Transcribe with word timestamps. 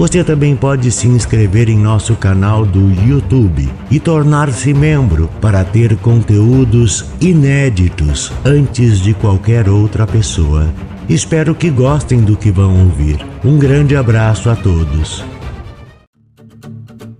Você 0.00 0.24
também 0.24 0.56
pode 0.56 0.90
se 0.90 1.06
inscrever 1.06 1.68
em 1.68 1.76
nosso 1.76 2.16
canal 2.16 2.64
do 2.64 2.90
YouTube 3.06 3.68
e 3.90 4.00
tornar-se 4.00 4.72
membro 4.72 5.28
para 5.42 5.62
ter 5.62 5.94
conteúdos 5.98 7.04
inéditos 7.20 8.32
antes 8.42 8.98
de 8.98 9.12
qualquer 9.12 9.68
outra 9.68 10.06
pessoa. 10.06 10.72
Espero 11.06 11.54
que 11.54 11.68
gostem 11.68 12.22
do 12.22 12.34
que 12.34 12.50
vão 12.50 12.84
ouvir. 12.84 13.18
Um 13.44 13.58
grande 13.58 13.94
abraço 13.94 14.48
a 14.48 14.56
todos. 14.56 15.22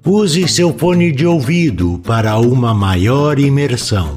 Use 0.02 0.48
seu 0.48 0.72
fone 0.72 1.12
de 1.12 1.26
ouvido 1.26 2.00
para 2.06 2.38
uma 2.38 2.72
maior 2.72 3.38
imersão. 3.38 4.16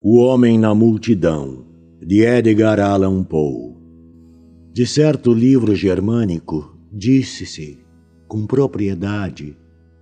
O 0.00 0.20
Homem 0.20 0.56
na 0.56 0.72
Multidão, 0.76 1.64
de 2.00 2.20
Edgar 2.24 2.78
Allan 2.78 3.24
Poe. 3.24 3.79
De 4.72 4.86
certo 4.86 5.34
livro 5.34 5.74
germânico, 5.74 6.78
disse-se, 6.92 7.80
com 8.28 8.46
propriedade, 8.46 9.56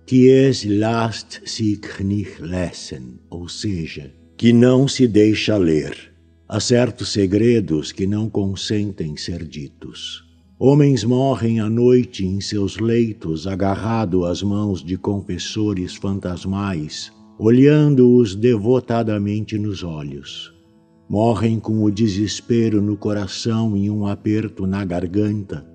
que 0.05 0.27
es 0.29 0.63
last 0.63 1.41
sich 1.43 2.03
nicht 2.03 2.39
lesen, 2.39 3.19
ou 3.31 3.49
seja, 3.49 4.13
que 4.37 4.53
não 4.53 4.87
se 4.87 5.07
deixa 5.07 5.57
ler. 5.57 6.13
Há 6.47 6.59
certos 6.59 7.09
segredos 7.09 7.91
que 7.91 8.05
não 8.05 8.29
consentem 8.29 9.17
ser 9.17 9.43
ditos. 9.43 10.23
Homens 10.59 11.03
morrem 11.03 11.59
à 11.59 11.67
noite 11.67 12.23
em 12.23 12.39
seus 12.39 12.77
leitos, 12.77 13.47
agarrado 13.47 14.23
às 14.23 14.43
mãos 14.43 14.83
de 14.83 14.97
confessores 14.97 15.95
fantasmais, 15.95 17.11
olhando-os 17.39 18.35
devotadamente 18.35 19.57
nos 19.57 19.83
olhos. 19.83 20.58
Morrem 21.09 21.59
com 21.59 21.83
o 21.83 21.89
desespero 21.89 22.83
no 22.83 22.95
coração 22.95 23.75
e 23.75 23.89
um 23.89 24.05
aperto 24.05 24.67
na 24.67 24.85
garganta, 24.85 25.65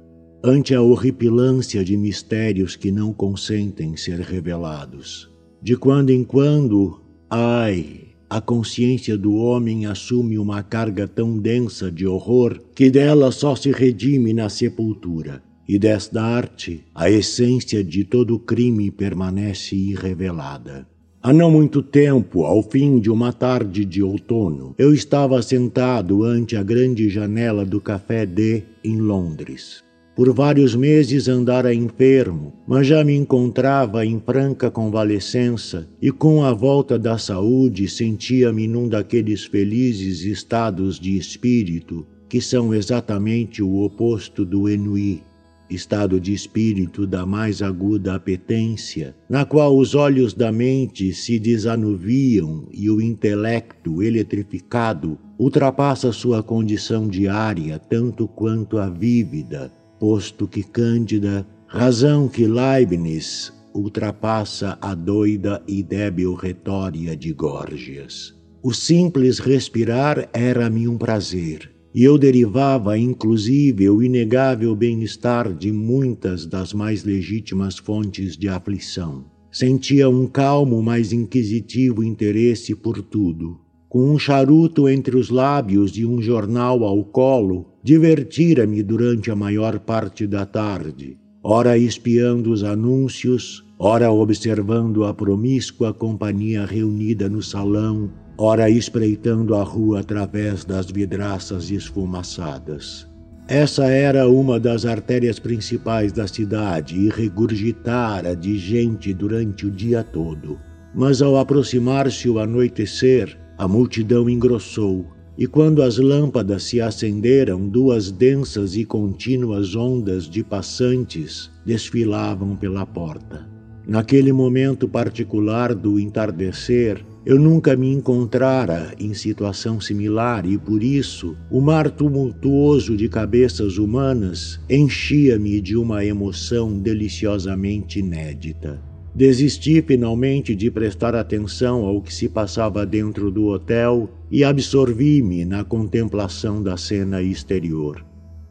ante 0.44 0.72
a 0.72 0.80
horripilância 0.80 1.84
de 1.84 1.96
mistérios 1.96 2.76
que 2.76 2.92
não 2.92 3.12
consentem 3.12 3.96
ser 3.96 4.20
revelados. 4.20 5.28
De 5.60 5.76
quando 5.76 6.10
em 6.10 6.22
quando, 6.22 7.00
ai, 7.28 8.02
a 8.30 8.40
consciência 8.40 9.18
do 9.18 9.34
homem 9.34 9.86
assume 9.86 10.38
uma 10.38 10.62
carga 10.62 11.08
tão 11.08 11.36
densa 11.36 11.90
de 11.90 12.06
horror 12.06 12.60
que 12.72 12.88
dela 12.88 13.32
só 13.32 13.56
se 13.56 13.72
redime 13.72 14.32
na 14.32 14.48
sepultura. 14.48 15.42
E 15.66 15.80
desta 15.80 16.22
arte, 16.22 16.84
a 16.94 17.10
essência 17.10 17.82
de 17.82 18.04
todo 18.04 18.38
crime 18.38 18.88
permanece 18.88 19.74
irrevelada. 19.74 20.86
Há 21.26 21.32
não 21.32 21.50
muito 21.50 21.80
tempo, 21.80 22.44
ao 22.44 22.62
fim 22.62 23.00
de 23.00 23.10
uma 23.10 23.32
tarde 23.32 23.82
de 23.86 24.02
outono, 24.02 24.74
eu 24.76 24.92
estava 24.92 25.40
sentado 25.40 26.22
ante 26.22 26.54
a 26.54 26.62
grande 26.62 27.08
janela 27.08 27.64
do 27.64 27.80
Café 27.80 28.26
D 28.26 28.62
em 28.84 28.98
Londres. 28.98 29.82
Por 30.14 30.34
vários 30.34 30.76
meses 30.76 31.26
andara 31.26 31.74
enfermo, 31.74 32.52
mas 32.68 32.86
já 32.86 33.02
me 33.02 33.16
encontrava 33.16 34.04
em 34.04 34.20
franca 34.20 34.70
convalescença 34.70 35.88
e 35.98 36.10
com 36.10 36.44
a 36.44 36.52
volta 36.52 36.98
da 36.98 37.16
saúde 37.16 37.88
sentia-me 37.88 38.68
num 38.68 38.86
daqueles 38.86 39.46
felizes 39.46 40.26
estados 40.26 41.00
de 41.00 41.16
espírito 41.16 42.06
que 42.28 42.38
são 42.38 42.74
exatamente 42.74 43.62
o 43.62 43.78
oposto 43.78 44.44
do 44.44 44.68
ennui 44.68 45.22
estado 45.68 46.20
de 46.20 46.32
espírito 46.32 47.06
da 47.06 47.24
mais 47.24 47.62
aguda 47.62 48.14
apetência, 48.14 49.14
na 49.28 49.44
qual 49.44 49.76
os 49.76 49.94
olhos 49.94 50.34
da 50.34 50.52
mente 50.52 51.12
se 51.12 51.38
desanuviam 51.38 52.68
e 52.72 52.90
o 52.90 53.00
intelecto 53.00 54.02
eletrificado 54.02 55.18
ultrapassa 55.38 56.12
sua 56.12 56.42
condição 56.42 57.08
diária 57.08 57.78
tanto 57.78 58.28
quanto 58.28 58.78
a 58.78 58.88
vívida, 58.88 59.72
posto 59.98 60.46
que 60.46 60.62
Cândida, 60.62 61.46
razão 61.66 62.28
que 62.28 62.46
Leibniz 62.46 63.52
ultrapassa 63.74 64.78
a 64.80 64.94
doida 64.94 65.62
e 65.66 65.82
débil 65.82 66.34
retória 66.34 67.16
de 67.16 67.32
Górgias. 67.32 68.34
O 68.62 68.72
simples 68.72 69.38
respirar 69.40 70.28
era-me 70.32 70.88
um 70.88 70.96
prazer, 70.96 71.73
e 71.94 72.02
eu 72.02 72.18
derivava, 72.18 72.98
inclusive, 72.98 73.88
o 73.88 74.02
inegável 74.02 74.74
bem-estar 74.74 75.54
de 75.54 75.70
muitas 75.70 76.44
das 76.44 76.72
mais 76.72 77.04
legítimas 77.04 77.78
fontes 77.78 78.36
de 78.36 78.48
aflição. 78.48 79.26
Sentia 79.52 80.08
um 80.08 80.26
calmo, 80.26 80.82
mas 80.82 81.12
inquisitivo 81.12 82.02
interesse 82.02 82.74
por 82.74 83.00
tudo. 83.00 83.60
Com 83.88 84.10
um 84.10 84.18
charuto 84.18 84.88
entre 84.88 85.16
os 85.16 85.30
lábios 85.30 85.96
e 85.96 86.04
um 86.04 86.20
jornal 86.20 86.82
ao 86.82 87.04
colo, 87.04 87.66
divertira-me 87.80 88.82
durante 88.82 89.30
a 89.30 89.36
maior 89.36 89.78
parte 89.78 90.26
da 90.26 90.44
tarde, 90.44 91.16
ora 91.40 91.78
espiando 91.78 92.50
os 92.50 92.64
anúncios, 92.64 93.64
ora 93.78 94.10
observando 94.10 95.04
a 95.04 95.14
promíscua 95.14 95.94
companhia 95.94 96.66
reunida 96.66 97.28
no 97.28 97.40
salão 97.40 98.10
ora 98.36 98.68
espreitando 98.68 99.54
a 99.54 99.62
rua 99.62 100.00
através 100.00 100.64
das 100.64 100.90
vidraças 100.90 101.70
esfumaçadas. 101.70 103.06
Essa 103.46 103.84
era 103.84 104.28
uma 104.28 104.58
das 104.58 104.86
artérias 104.86 105.38
principais 105.38 106.12
da 106.12 106.26
cidade 106.26 106.98
e 106.98 107.10
regurgitara 107.10 108.34
de 108.34 108.56
gente 108.58 109.12
durante 109.12 109.66
o 109.66 109.70
dia 109.70 110.02
todo. 110.02 110.58
Mas 110.94 111.20
ao 111.20 111.36
aproximar-se 111.36 112.28
o 112.28 112.38
anoitecer, 112.38 113.36
a 113.58 113.68
multidão 113.68 114.30
engrossou, 114.30 115.06
e 115.36 115.46
quando 115.46 115.82
as 115.82 115.98
lâmpadas 115.98 116.62
se 116.62 116.80
acenderam, 116.80 117.68
duas 117.68 118.10
densas 118.10 118.76
e 118.76 118.84
contínuas 118.84 119.74
ondas 119.74 120.24
de 120.24 120.42
passantes 120.42 121.50
desfilavam 121.66 122.56
pela 122.56 122.86
porta. 122.86 123.46
Naquele 123.86 124.32
momento 124.32 124.88
particular 124.88 125.74
do 125.74 126.00
entardecer, 126.00 127.04
eu 127.26 127.38
nunca 127.38 127.74
me 127.74 127.90
encontrara 127.90 128.94
em 129.00 129.14
situação 129.14 129.80
similar 129.80 130.44
e 130.44 130.58
por 130.58 130.82
isso 130.82 131.34
o 131.50 131.60
mar 131.60 131.90
tumultuoso 131.90 132.96
de 132.96 133.08
cabeças 133.08 133.78
humanas 133.78 134.60
enchia-me 134.68 135.60
de 135.60 135.74
uma 135.74 136.04
emoção 136.04 136.78
deliciosamente 136.78 138.00
inédita. 138.00 138.78
Desisti 139.14 139.80
finalmente 139.80 140.54
de 140.54 140.70
prestar 140.70 141.14
atenção 141.14 141.86
ao 141.86 142.02
que 142.02 142.12
se 142.12 142.28
passava 142.28 142.84
dentro 142.84 143.30
do 143.30 143.46
hotel 143.46 144.10
e 144.30 144.44
absorvi-me 144.44 145.44
na 145.44 145.64
contemplação 145.64 146.62
da 146.62 146.76
cena 146.76 147.22
exterior. 147.22 148.04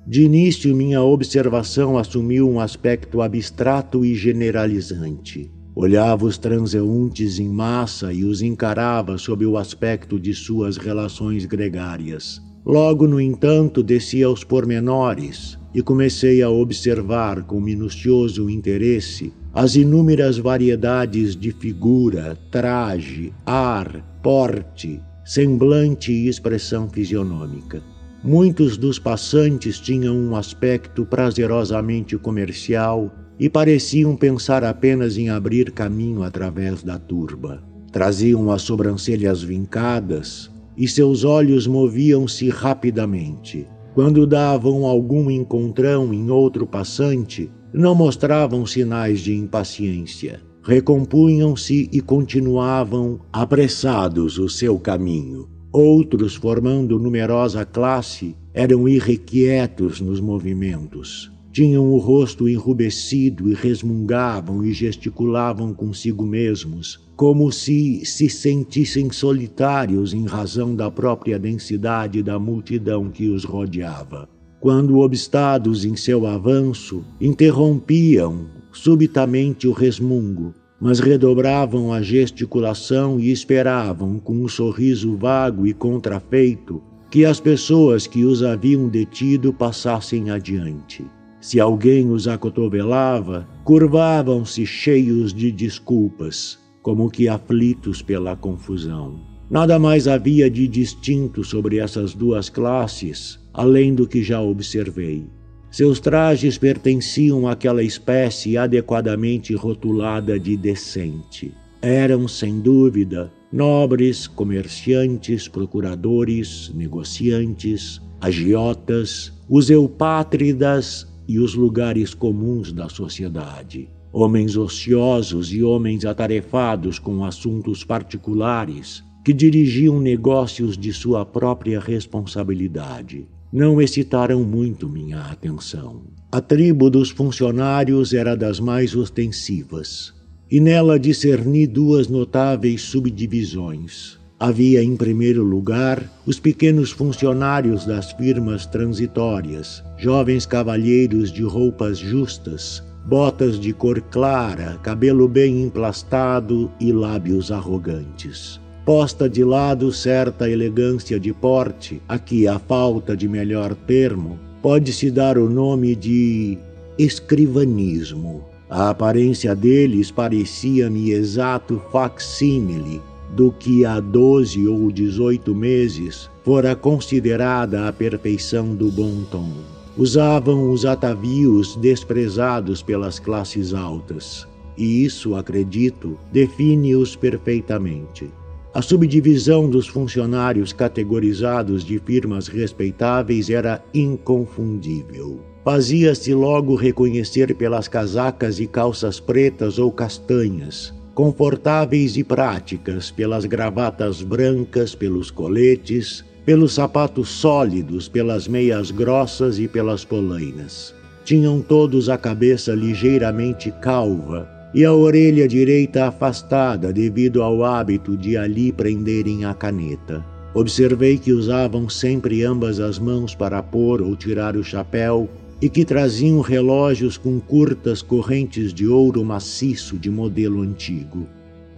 De 0.07 0.23
início, 0.23 0.75
minha 0.75 1.01
observação 1.01 1.97
assumiu 1.97 2.49
um 2.49 2.59
aspecto 2.59 3.21
abstrato 3.21 4.03
e 4.03 4.15
generalizante. 4.15 5.51
Olhava 5.75 6.25
os 6.25 6.37
transeuntes 6.37 7.39
em 7.39 7.49
massa 7.49 8.13
e 8.13 8.23
os 8.23 8.43
encarava 8.43 9.17
sob 9.17 9.43
o 9.43 9.57
aspecto 9.57 10.19
de 10.19 10.31
suas 10.33 10.77
relações 10.77 11.45
gregárias. 11.45 12.39
Logo, 12.63 13.07
no 13.07 13.19
entanto, 13.19 13.81
desci 13.81 14.21
aos 14.23 14.43
pormenores 14.43 15.57
e 15.73 15.81
comecei 15.81 16.43
a 16.43 16.49
observar 16.49 17.43
com 17.43 17.59
minucioso 17.59 18.49
interesse 18.49 19.33
as 19.51 19.75
inúmeras 19.75 20.37
variedades 20.37 21.35
de 21.35 21.51
figura, 21.51 22.37
traje, 22.51 23.33
ar, 23.45 24.19
porte, 24.21 25.01
semblante 25.25 26.11
e 26.11 26.27
expressão 26.27 26.87
fisionômica. 26.87 27.81
Muitos 28.23 28.77
dos 28.77 28.99
passantes 28.99 29.79
tinham 29.79 30.15
um 30.15 30.35
aspecto 30.35 31.05
prazerosamente 31.05 32.17
comercial 32.17 33.11
e 33.39 33.49
pareciam 33.49 34.15
pensar 34.15 34.63
apenas 34.63 35.17
em 35.17 35.29
abrir 35.29 35.71
caminho 35.71 36.23
através 36.23 36.83
da 36.83 36.97
turba. 36.97 37.63
Traziam 37.91 38.51
as 38.51 38.61
sobrancelhas 38.61 39.41
vincadas 39.41 40.51
e 40.77 40.87
seus 40.87 41.23
olhos 41.23 41.67
moviam-se 41.67 42.49
rapidamente. 42.49 43.67
Quando 43.93 44.25
davam 44.25 44.85
algum 44.85 45.29
encontrão 45.29 46.13
em 46.13 46.31
outro 46.31 46.65
passante, 46.65 47.51
não 47.71 47.93
mostravam 47.93 48.65
sinais 48.65 49.19
de 49.19 49.35
impaciência. 49.35 50.41
Recompunham-se 50.63 51.89
e 51.91 51.99
continuavam 51.99 53.19
apressados 53.31 54.37
o 54.37 54.47
seu 54.47 54.79
caminho. 54.79 55.49
Outros, 55.71 56.35
formando 56.35 56.99
numerosa 56.99 57.65
classe, 57.65 58.35
eram 58.53 58.87
irrequietos 58.87 59.99
nos 59.99 60.21
movimentos. 60.21 61.32
Tinham 61.53 61.91
o 61.91 61.99
rosto 61.99 62.49
enrubescido 62.49 63.47
e 63.47 63.53
resmungavam 63.53 64.65
e 64.65 64.73
gesticulavam 64.73 65.71
consigo 65.71 66.25
mesmos, 66.25 66.99
como 67.15 67.51
se 67.51 68.03
se 68.03 68.27
sentissem 68.27 69.11
solitários 69.11 70.15
em 70.15 70.25
razão 70.25 70.75
da 70.75 70.89
própria 70.89 71.37
densidade 71.37 72.23
da 72.23 72.39
multidão 72.39 73.07
que 73.11 73.29
os 73.29 73.43
rodeava. 73.43 74.27
Quando 74.59 74.97
obstados 74.97 75.85
em 75.85 75.95
seu 75.95 76.25
avanço, 76.25 77.05
interrompiam 77.21 78.47
subitamente 78.71 79.67
o 79.67 79.73
resmungo, 79.73 80.55
mas 80.81 80.99
redobravam 80.99 81.93
a 81.93 82.01
gesticulação 82.01 83.19
e 83.19 83.31
esperavam, 83.31 84.17
com 84.17 84.33
um 84.33 84.47
sorriso 84.47 85.15
vago 85.17 85.67
e 85.67 85.73
contrafeito, 85.73 86.81
que 87.11 87.23
as 87.23 87.39
pessoas 87.39 88.07
que 88.07 88.25
os 88.25 88.41
haviam 88.41 88.89
detido 88.89 89.53
passassem 89.53 90.31
adiante. 90.31 91.05
Se 91.43 91.59
alguém 91.59 92.09
os 92.09 92.25
acotovelava, 92.25 93.45
curvavam-se 93.65 94.65
cheios 94.65 95.33
de 95.33 95.51
desculpas, 95.51 96.57
como 96.81 97.09
que 97.09 97.27
aflitos 97.27 98.01
pela 98.01 98.33
confusão. 98.33 99.19
Nada 99.49 99.77
mais 99.77 100.07
havia 100.07 100.49
de 100.49 100.69
distinto 100.69 101.43
sobre 101.43 101.79
essas 101.79 102.13
duas 102.13 102.47
classes, 102.47 103.37
além 103.53 103.93
do 103.93 104.07
que 104.07 104.23
já 104.23 104.41
observei. 104.41 105.27
Seus 105.69 105.99
trajes 105.99 106.57
pertenciam 106.57 107.45
àquela 107.45 107.83
espécie 107.83 108.57
adequadamente 108.57 109.53
rotulada 109.53 110.39
de 110.39 110.55
decente. 110.55 111.53
Eram, 111.81 112.25
sem 112.25 112.61
dúvida, 112.61 113.29
nobres, 113.51 114.27
comerciantes, 114.27 115.49
procuradores, 115.49 116.71
negociantes, 116.73 118.01
agiotas, 118.21 119.33
os 119.49 119.69
eupátridas 119.69 121.11
e 121.27 121.39
os 121.39 121.55
lugares 121.55 122.13
comuns 122.13 122.71
da 122.71 122.89
sociedade. 122.89 123.89
Homens 124.11 124.55
ociosos 124.55 125.51
e 125.51 125.63
homens 125.63 126.05
atarefados 126.05 126.99
com 126.99 127.25
assuntos 127.25 127.83
particulares 127.83 129.03
que 129.23 129.33
dirigiam 129.33 129.99
negócios 129.99 130.77
de 130.77 130.91
sua 130.91 131.25
própria 131.25 131.79
responsabilidade. 131.79 133.27
Não 133.51 133.81
excitaram 133.81 134.43
muito 134.43 134.89
minha 134.89 135.21
atenção. 135.21 136.01
A 136.31 136.41
tribo 136.41 136.89
dos 136.89 137.09
funcionários 137.09 138.13
era 138.13 138.35
das 138.35 138.59
mais 138.59 138.95
ostensivas, 138.95 140.13
e 140.49 140.59
nela 140.59 140.99
discerni 140.99 141.65
duas 141.65 142.07
notáveis 142.07 142.81
subdivisões. 142.81 144.19
Havia, 144.43 144.83
em 144.83 144.97
primeiro 144.97 145.41
lugar, 145.41 146.03
os 146.25 146.37
pequenos 146.37 146.91
funcionários 146.91 147.85
das 147.85 148.11
firmas 148.11 148.65
transitórias, 148.65 149.81
jovens 149.97 150.45
cavalheiros 150.45 151.31
de 151.31 151.43
roupas 151.43 151.97
justas, 151.97 152.83
botas 153.05 153.57
de 153.57 153.71
cor 153.71 154.01
clara, 154.01 154.77
cabelo 154.83 155.29
bem 155.29 155.61
emplastado 155.61 156.69
e 156.77 156.91
lábios 156.91 157.53
arrogantes. 157.53 158.59
Posta 158.85 159.29
de 159.29 159.45
lado 159.45 159.93
certa 159.93 160.49
elegância 160.49 161.17
de 161.17 161.31
porte, 161.31 162.01
a 162.05 162.19
que, 162.19 162.45
a 162.45 162.59
falta 162.59 163.15
de 163.15 163.29
melhor 163.29 163.73
termo, 163.73 164.37
pode-se 164.61 165.09
dar 165.09 165.37
o 165.37 165.49
nome 165.49 165.95
de 165.95 166.57
escrivanismo. 166.97 168.43
A 168.69 168.89
aparência 168.89 169.55
deles 169.55 170.11
parecia-me 170.11 171.11
exato 171.11 171.81
facsímile 171.93 172.99
do 173.35 173.51
que 173.51 173.83
há 173.83 173.99
doze 173.99 174.67
ou 174.67 174.91
dezoito 174.91 175.55
meses 175.55 176.29
fora 176.43 176.75
considerada 176.75 177.87
a 177.87 177.93
perfeição 177.93 178.75
do 178.75 178.91
bom 178.91 179.23
tom. 179.31 179.51
Usavam 179.97 180.71
os 180.71 180.85
atavios 180.85 181.75
desprezados 181.75 182.81
pelas 182.81 183.19
classes 183.19 183.73
altas, 183.73 184.47
e 184.77 185.03
isso, 185.03 185.35
acredito, 185.35 186.17
define-os 186.31 187.15
perfeitamente. 187.15 188.29
A 188.73 188.81
subdivisão 188.81 189.69
dos 189.69 189.87
funcionários 189.87 190.73
categorizados 190.73 191.83
de 191.83 191.99
firmas 191.99 192.47
respeitáveis 192.47 193.49
era 193.49 193.83
inconfundível. 193.93 195.39
Fazia-se 195.63 196.33
logo 196.33 196.75
reconhecer 196.75 197.55
pelas 197.55 197.87
casacas 197.87 198.59
e 198.59 198.65
calças 198.65 199.19
pretas 199.19 199.77
ou 199.77 199.91
castanhas, 199.91 200.93
confortáveis 201.13 202.17
e 202.17 202.23
práticas, 202.23 203.11
pelas 203.11 203.45
gravatas 203.45 204.21
brancas, 204.21 204.95
pelos 204.95 205.29
coletes, 205.29 206.25
pelos 206.45 206.73
sapatos 206.73 207.29
sólidos, 207.29 208.07
pelas 208.07 208.47
meias 208.47 208.91
grossas 208.91 209.59
e 209.59 209.67
pelas 209.67 210.03
polainas. 210.03 210.93
Tinham 211.23 211.61
todos 211.61 212.09
a 212.09 212.17
cabeça 212.17 212.73
ligeiramente 212.73 213.71
calva 213.81 214.49
e 214.73 214.83
a 214.83 214.91
orelha 214.91 215.47
direita 215.47 216.07
afastada 216.07 216.91
devido 216.91 217.41
ao 217.41 217.63
hábito 217.63 218.17
de 218.17 218.35
ali 218.35 218.71
prenderem 218.71 219.45
a 219.45 219.53
caneta. 219.53 220.25
Observei 220.53 221.17
que 221.17 221.31
usavam 221.31 221.87
sempre 221.87 222.43
ambas 222.43 222.79
as 222.79 222.99
mãos 222.99 223.33
para 223.33 223.61
pôr 223.63 224.01
ou 224.01 224.15
tirar 224.15 224.57
o 224.57 224.63
chapéu 224.63 225.29
e 225.63 225.69
que 225.69 225.85
traziam 225.85 226.41
relógios 226.41 227.15
com 227.15 227.39
curtas 227.39 228.01
correntes 228.01 228.73
de 228.73 228.85
ouro 228.85 229.23
maciço 229.23 229.97
de 229.97 230.11
modelo 230.11 230.61
antigo. 230.61 231.25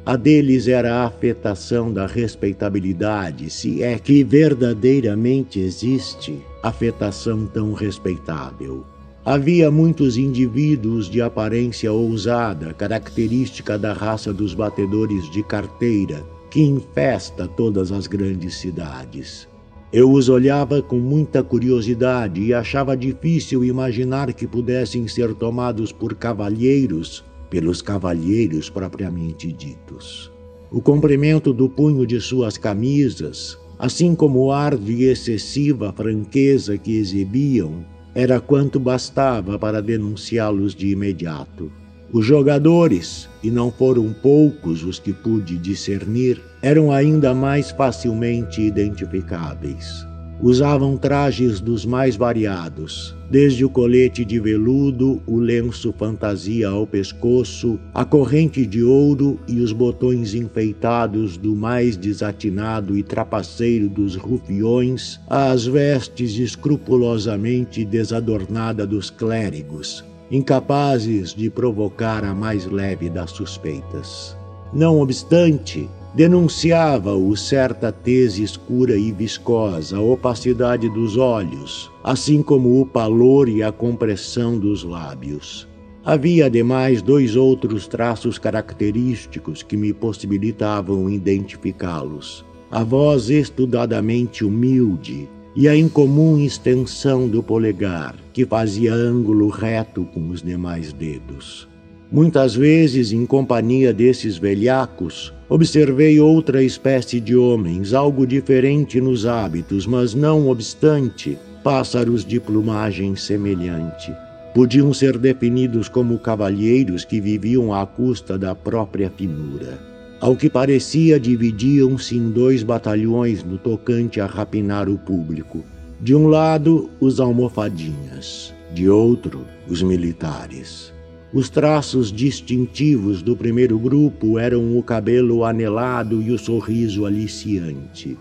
A 0.03 0.15
deles 0.15 0.67
era 0.67 0.95
a 0.95 1.05
afetação 1.05 1.93
da 1.93 2.07
respeitabilidade, 2.07 3.47
se 3.51 3.83
é 3.83 3.99
que 3.99 4.23
verdadeiramente 4.23 5.59
existe 5.59 6.35
afetação 6.63 7.45
tão 7.45 7.73
respeitável. 7.73 8.83
Havia 9.23 9.69
muitos 9.69 10.17
indivíduos 10.17 11.07
de 11.07 11.21
aparência 11.21 11.93
ousada, 11.93 12.73
característica 12.73 13.77
da 13.77 13.93
raça 13.93 14.33
dos 14.33 14.55
batedores 14.55 15.29
de 15.29 15.43
carteira, 15.43 16.25
que 16.49 16.59
infesta 16.59 17.47
todas 17.47 17.91
as 17.91 18.07
grandes 18.07 18.55
cidades. 18.55 19.47
Eu 19.95 20.11
os 20.11 20.27
olhava 20.27 20.81
com 20.81 20.99
muita 20.99 21.41
curiosidade 21.41 22.41
e 22.41 22.53
achava 22.53 22.97
difícil 22.97 23.63
imaginar 23.63 24.33
que 24.33 24.45
pudessem 24.45 25.07
ser 25.07 25.33
tomados 25.33 25.93
por 25.93 26.15
cavalheiros 26.15 27.23
pelos 27.49 27.81
cavalheiros 27.81 28.69
propriamente 28.69 29.53
ditos. 29.53 30.29
O 30.69 30.81
comprimento 30.81 31.53
do 31.53 31.69
punho 31.69 32.05
de 32.05 32.19
suas 32.19 32.57
camisas, 32.57 33.57
assim 33.79 34.13
como 34.13 34.39
o 34.39 34.51
ar 34.51 34.75
de 34.75 35.05
excessiva 35.05 35.93
franqueza 35.93 36.77
que 36.77 36.97
exibiam, 36.97 37.85
era 38.13 38.41
quanto 38.41 38.81
bastava 38.81 39.57
para 39.57 39.81
denunciá-los 39.81 40.75
de 40.75 40.89
imediato. 40.89 41.71
Os 42.11 42.25
jogadores, 42.25 43.27
e 43.43 43.49
não 43.49 43.71
foram 43.71 44.13
poucos 44.13 44.83
os 44.83 44.99
que 44.99 45.11
pude 45.11 45.57
discernir, 45.57 46.41
eram 46.61 46.91
ainda 46.91 47.33
mais 47.33 47.71
facilmente 47.71 48.61
identificáveis. 48.61 50.05
Usavam 50.41 50.97
trajes 50.97 51.61
dos 51.61 51.85
mais 51.85 52.17
variados, 52.17 53.15
desde 53.31 53.63
o 53.63 53.69
colete 53.69 54.25
de 54.25 54.37
veludo, 54.37 55.21
o 55.25 55.39
lenço 55.39 55.93
fantasia 55.97 56.67
ao 56.67 56.85
pescoço, 56.85 57.79
a 57.93 58.03
corrente 58.03 58.65
de 58.65 58.83
ouro 58.83 59.39
e 59.47 59.61
os 59.61 59.71
botões 59.71 60.35
enfeitados 60.35 61.37
do 61.37 61.55
mais 61.55 61.95
desatinado 61.95 62.97
e 62.97 63.01
trapaceiro 63.01 63.87
dos 63.87 64.15
rufiões, 64.15 65.19
às 65.29 65.65
vestes 65.65 66.37
escrupulosamente 66.37 67.85
desadornada 67.85 68.85
dos 68.85 69.09
clérigos, 69.09 70.03
incapazes 70.29 71.33
de 71.33 71.49
provocar 71.49 72.23
a 72.23 72.33
mais 72.33 72.65
leve 72.65 73.09
das 73.09 73.31
suspeitas. 73.31 74.35
Não 74.73 74.99
obstante, 74.99 75.89
denunciava-o 76.13 77.35
certa 77.37 77.91
tese 77.91 78.43
escura 78.43 78.97
e 78.97 79.11
viscosa, 79.11 79.97
a 79.97 80.01
opacidade 80.01 80.89
dos 80.89 81.17
olhos, 81.17 81.91
assim 82.03 82.41
como 82.41 82.81
o 82.81 82.85
palor 82.85 83.47
e 83.47 83.61
a 83.61 83.71
compressão 83.71 84.57
dos 84.57 84.83
lábios. 84.83 85.67
Havia, 86.03 86.45
ademais, 86.45 87.01
dois 87.01 87.35
outros 87.35 87.87
traços 87.87 88.37
característicos 88.37 89.63
que 89.63 89.75
me 89.75 89.91
possibilitavam 89.91 91.09
identificá-los. 91.09 92.45
A 92.69 92.83
voz 92.83 93.29
estudadamente 93.29 94.43
humilde 94.43 95.29
e 95.55 95.67
a 95.67 95.75
incomum 95.75 96.37
extensão 96.37 97.27
do 97.27 97.41
polegar, 97.41 98.15
que 98.33 98.45
fazia 98.45 98.93
ângulo 98.93 99.47
reto 99.47 100.03
com 100.13 100.29
os 100.29 100.41
demais 100.41 100.91
dedos. 100.91 101.67
Muitas 102.11 102.55
vezes, 102.55 103.11
em 103.11 103.25
companhia 103.25 103.93
desses 103.93 104.37
velhacos, 104.37 105.33
observei 105.49 106.19
outra 106.19 106.61
espécie 106.61 107.19
de 107.19 107.35
homens, 107.35 107.93
algo 107.93 108.27
diferente 108.27 109.01
nos 109.01 109.25
hábitos, 109.25 109.87
mas 109.87 110.13
não 110.13 110.47
obstante, 110.47 111.37
pássaros 111.63 112.25
de 112.25 112.39
plumagem 112.39 113.15
semelhante. 113.15 114.13
Podiam 114.53 114.93
ser 114.93 115.17
definidos 115.17 115.89
como 115.89 116.19
cavalheiros 116.19 117.03
que 117.03 117.19
viviam 117.19 117.73
à 117.73 117.85
custa 117.85 118.37
da 118.37 118.53
própria 118.53 119.09
finura. 119.09 119.94
Ao 120.25 120.35
que 120.35 120.49
parecia, 120.49 121.19
dividiam-se 121.19 122.17
em 122.17 122.31
dois 122.31 122.63
batalhões 122.63 123.43
no 123.43 123.59
tocante 123.59 124.19
a 124.19 124.25
rapinar 124.25 124.89
o 124.89 124.97
público. 124.97 125.63
De 126.01 126.15
um 126.15 126.25
lado, 126.25 126.89
os 126.99 127.19
almofadinhas, 127.19 128.51
de 128.73 128.89
outro, 128.89 129.45
os 129.69 129.83
militares. 129.83 130.91
Os 131.31 131.47
traços 131.47 132.11
distintivos 132.11 133.21
do 133.21 133.37
primeiro 133.37 133.77
grupo 133.77 134.39
eram 134.39 134.75
o 134.75 134.81
cabelo 134.81 135.45
anelado 135.45 136.19
e 136.23 136.31
o 136.31 136.39
sorriso 136.39 137.05
aliciante. 137.05 138.17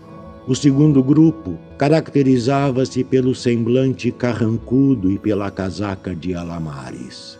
O 0.47 0.53
segundo 0.53 1.01
grupo 1.01 1.57
caracterizava-se 1.75 3.03
pelo 3.03 3.33
semblante 3.33 4.11
carrancudo 4.11 5.09
e 5.09 5.17
pela 5.17 5.49
casaca 5.49 6.13
de 6.13 6.35
alamares. 6.35 7.39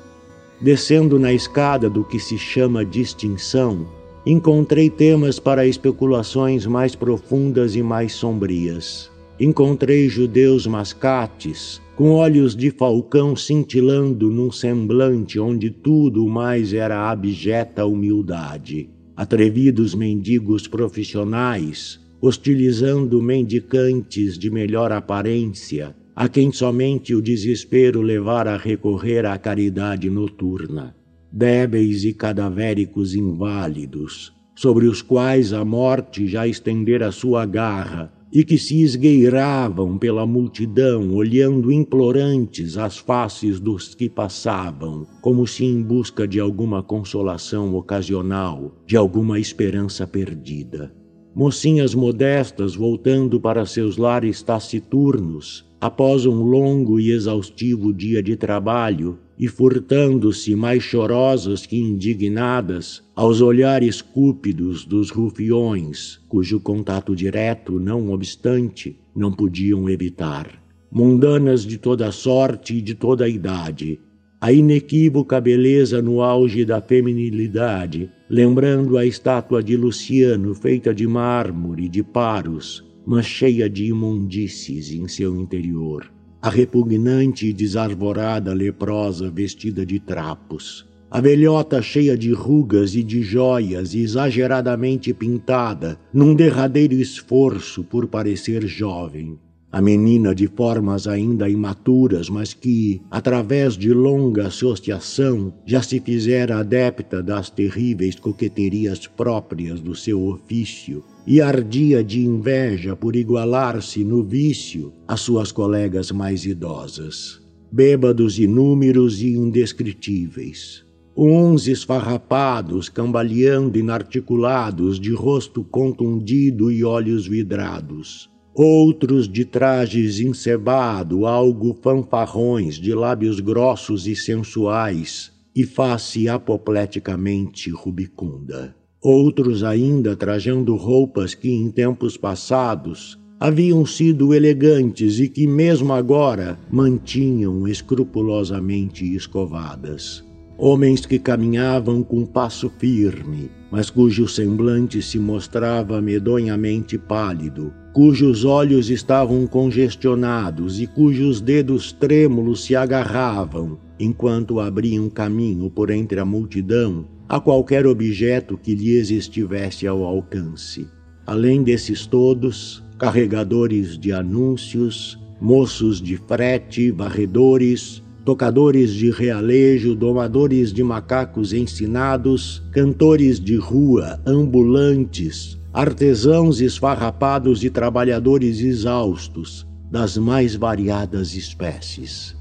Descendo 0.60 1.20
na 1.20 1.32
escada 1.32 1.88
do 1.88 2.04
que 2.04 2.20
se 2.20 2.36
chama 2.36 2.84
distinção, 2.84 3.86
encontrei 4.26 4.90
temas 4.90 5.40
para 5.40 5.68
especulações 5.68 6.66
mais 6.66 6.96
profundas 6.96 7.76
e 7.76 7.84
mais 7.84 8.14
sombrias. 8.14 9.12
Encontrei 9.40 10.10
judeus 10.10 10.66
mascates, 10.66 11.82
com 11.96 12.12
olhos 12.12 12.56
de 12.56 12.72
falcão 12.72 13.36
cintilando 13.36 14.32
num 14.32 14.52
semblante 14.52 15.40
onde 15.40 15.70
tudo 15.70 16.28
mais 16.28 16.74
era 16.74 17.10
abjeta 17.10 17.86
humildade. 17.86 18.90
Atrevidos 19.16 19.94
mendigos 19.94 20.68
profissionais, 20.68 22.00
hostilizando 22.20 23.22
mendicantes 23.22 24.38
de 24.38 24.50
melhor 24.50 24.92
aparência, 24.92 25.96
a 26.16 26.28
quem 26.28 26.52
somente 26.52 27.14
o 27.14 27.22
desespero 27.22 28.02
levara 28.02 28.54
a 28.54 28.58
recorrer 28.58 29.26
à 29.26 29.38
caridade 29.38 30.10
noturna. 30.10 30.96
Débeis 31.38 32.06
e 32.06 32.14
cadavéricos 32.14 33.14
inválidos, 33.14 34.34
sobre 34.56 34.86
os 34.86 35.02
quais 35.02 35.52
a 35.52 35.66
morte 35.66 36.26
já 36.28 36.48
estendera 36.48 37.12
sua 37.12 37.46
garra, 37.46 38.10
e 38.32 38.42
que 38.42 38.58
se 38.58 38.82
esgueiravam 38.82 39.98
pela 39.98 40.26
multidão, 40.26 41.14
olhando 41.14 41.74
implorantes 41.74 42.78
as 42.78 42.98
faces 42.98 43.60
dos 43.60 43.94
que 43.94 44.10
passavam, 44.10 45.06
como 45.22 45.46
se 45.46 45.66
em 45.66 45.82
busca 45.82 46.26
de 46.26 46.40
alguma 46.40 46.82
consolação 46.82 47.76
ocasional, 47.76 48.74
de 48.88 48.96
alguma 48.96 49.38
esperança 49.38 50.08
perdida. 50.08 50.96
Mocinhas 51.36 51.94
modestas 51.94 52.76
voltando 52.76 53.42
para 53.42 53.66
seus 53.66 53.98
lares 53.98 54.42
taciturnos 54.42 55.70
após 55.82 56.26
um 56.26 56.42
longo 56.44 56.98
e 56.98 57.12
exaustivo 57.12 57.94
dia 57.94 58.24
de 58.24 58.38
trabalho 58.38 59.20
e 59.38 59.48
furtando-se 59.48 60.56
mais 60.56 60.82
chorosas 60.82 61.66
que 61.66 61.78
indignadas 61.78 63.04
aos 63.16 63.42
olhares 63.42 64.02
cúpidos 64.02 64.86
dos 64.86 65.10
rufiões, 65.10 66.20
cujo 66.28 66.60
contato 66.60 67.16
direto, 67.16 67.80
não 67.80 68.12
obstante, 68.12 68.98
não 69.16 69.32
podiam 69.32 69.90
evitar. 69.90 70.62
Mundanas 70.92 71.66
de 71.66 71.78
toda 71.78 72.12
sorte 72.12 72.76
e 72.76 72.82
de 72.82 72.96
toda 72.96 73.28
idade, 73.28 74.00
a 74.40 74.52
inequívoca 74.52 75.42
beleza 75.42 76.02
no 76.02 76.22
auge 76.22 76.64
da 76.64 76.80
feminilidade, 76.80 78.12
lembrando 78.30 78.98
a 78.98 79.06
estátua 79.06 79.64
de 79.64 79.76
Luciano 79.76 80.54
feita 80.54 80.94
de 80.94 81.08
mármore, 81.08 81.90
de 81.90 82.04
paros, 82.04 82.86
mas 83.06 83.26
cheia 83.26 83.70
de 83.70 83.86
imundícies 83.86 84.92
em 84.92 85.08
seu 85.08 85.36
interior. 85.36 86.15
A 86.46 86.50
repugnante 86.52 87.48
e 87.48 87.52
desarvorada 87.52 88.54
leprosa 88.54 89.32
vestida 89.32 89.84
de 89.84 90.00
trapos. 90.00 90.86
A 91.10 91.20
velhota 91.20 91.82
cheia 91.82 92.16
de 92.16 92.32
rugas 92.34 92.94
e 92.94 93.02
de 93.02 93.24
joias 93.24 93.96
exageradamente 93.96 95.12
pintada, 95.12 95.98
num 96.14 96.36
derradeiro 96.36 96.94
esforço 96.94 97.84
por 97.84 98.06
parecer 98.06 98.68
jovem 98.68 99.40
a 99.72 99.82
menina 99.82 100.34
de 100.34 100.48
formas 100.48 101.06
ainda 101.06 101.50
imaturas, 101.50 102.30
mas 102.30 102.54
que, 102.54 103.02
através 103.12 103.74
de 103.74 103.92
longa 103.92 104.48
associação, 104.48 105.54
já 105.66 105.82
se 105.82 106.00
fizera 106.00 106.60
adepta 106.60 107.22
das 107.22 107.50
terríveis 107.50 108.18
coqueterias 108.18 109.06
próprias 109.06 109.82
do 109.82 109.94
seu 109.94 110.24
ofício 110.28 111.04
e 111.28 111.42
ardia 111.42 112.04
de 112.04 112.24
inveja 112.24 112.96
por 112.96 113.16
igualar-se 113.16 114.04
no 114.04 114.24
vício 114.24 114.94
às 115.08 115.22
suas 115.22 115.52
colegas 115.52 116.12
mais 116.12 116.46
idosas. 116.46 117.42
Bêbados 117.72 118.38
inúmeros 118.38 119.22
e 119.22 119.34
indescritíveis, 119.34 120.86
uns 121.18 121.68
esfarrapados, 121.68 122.90
cambaleando 122.90 123.78
inarticulados, 123.78 125.00
de 125.00 125.14
rosto 125.14 125.64
contundido 125.64 126.72
e 126.72 126.84
olhos 126.84 127.28
vidrados, 127.28 128.30
outros 128.54 129.28
de 129.28 129.44
trajes 129.44 130.20
encebado, 130.20 131.26
algo 131.26 131.78
fanfarrões, 131.82 132.76
de 132.76 132.94
lábios 132.94 133.40
grossos 133.40 134.08
e 134.08 134.16
sensuais, 134.16 135.34
e 135.56 135.64
face 135.64 136.28
apopleticamente 136.28 137.70
rubicunda. 137.70 138.76
Outros 139.08 139.64
ainda 139.64 140.16
trajando 140.16 140.76
roupas 140.76 141.36
que 141.36 141.48
em 141.48 141.70
tempos 141.70 142.18
passados 142.18 143.20
haviam 143.40 143.86
sido 143.86 144.34
elegantes 144.34 145.20
e 145.20 145.30
que 145.30 145.46
mesmo 145.46 145.94
agora 145.94 146.58
mantinham 146.72 147.68
escrupulosamente 147.68 149.06
escovadas. 149.16 150.26
Homens 150.58 151.06
que 151.06 151.20
caminhavam 151.20 152.02
com 152.02 152.26
passo 152.26 152.68
firme, 152.80 153.52
mas 153.72 153.92
cujo 153.92 154.28
semblante 154.28 155.04
se 155.04 155.20
mostrava 155.20 156.02
medonhamente 156.02 156.98
pálido, 156.98 157.72
cujos 157.94 158.44
olhos 158.44 158.90
estavam 158.90 159.46
congestionados 159.46 160.82
e 160.82 160.88
cujos 160.88 161.40
dedos 161.40 161.92
trêmulos 161.92 162.64
se 162.64 162.76
agarravam 162.76 163.78
enquanto 164.00 164.60
abriam 164.60 165.08
caminho 165.12 165.70
por 165.70 165.92
entre 165.92 166.20
a 166.20 166.26
multidão 166.26 167.14
a 167.28 167.40
qualquer 167.40 167.88
objeto 167.88 168.58
que 168.58 168.76
lhes 168.76 169.10
estivesse 169.10 169.88
ao 169.88 170.04
alcance. 170.04 170.88
Além 171.26 171.64
desses 171.64 172.06
todos, 172.06 172.84
carregadores 173.00 173.98
de 173.98 174.12
anúncios, 174.12 175.20
moços 175.42 176.02
de 176.02 176.18
frete, 176.18 176.92
varredores, 176.92 178.04
tocadores 178.24 178.94
de 178.94 179.12
realejo, 179.12 179.96
domadores 179.96 180.72
de 180.72 180.84
macacos 180.84 181.54
ensinados, 181.54 182.64
cantores 182.72 183.40
de 183.40 183.56
rua, 183.56 184.20
ambulantes, 184.26 185.60
artesãos 185.74 186.62
esfarrapados 186.62 187.64
e 187.64 187.70
trabalhadores 187.70 188.60
exaustos 188.62 189.68
das 189.92 190.18
mais 190.18 190.56
variadas 190.56 191.36
espécies. 191.36 192.35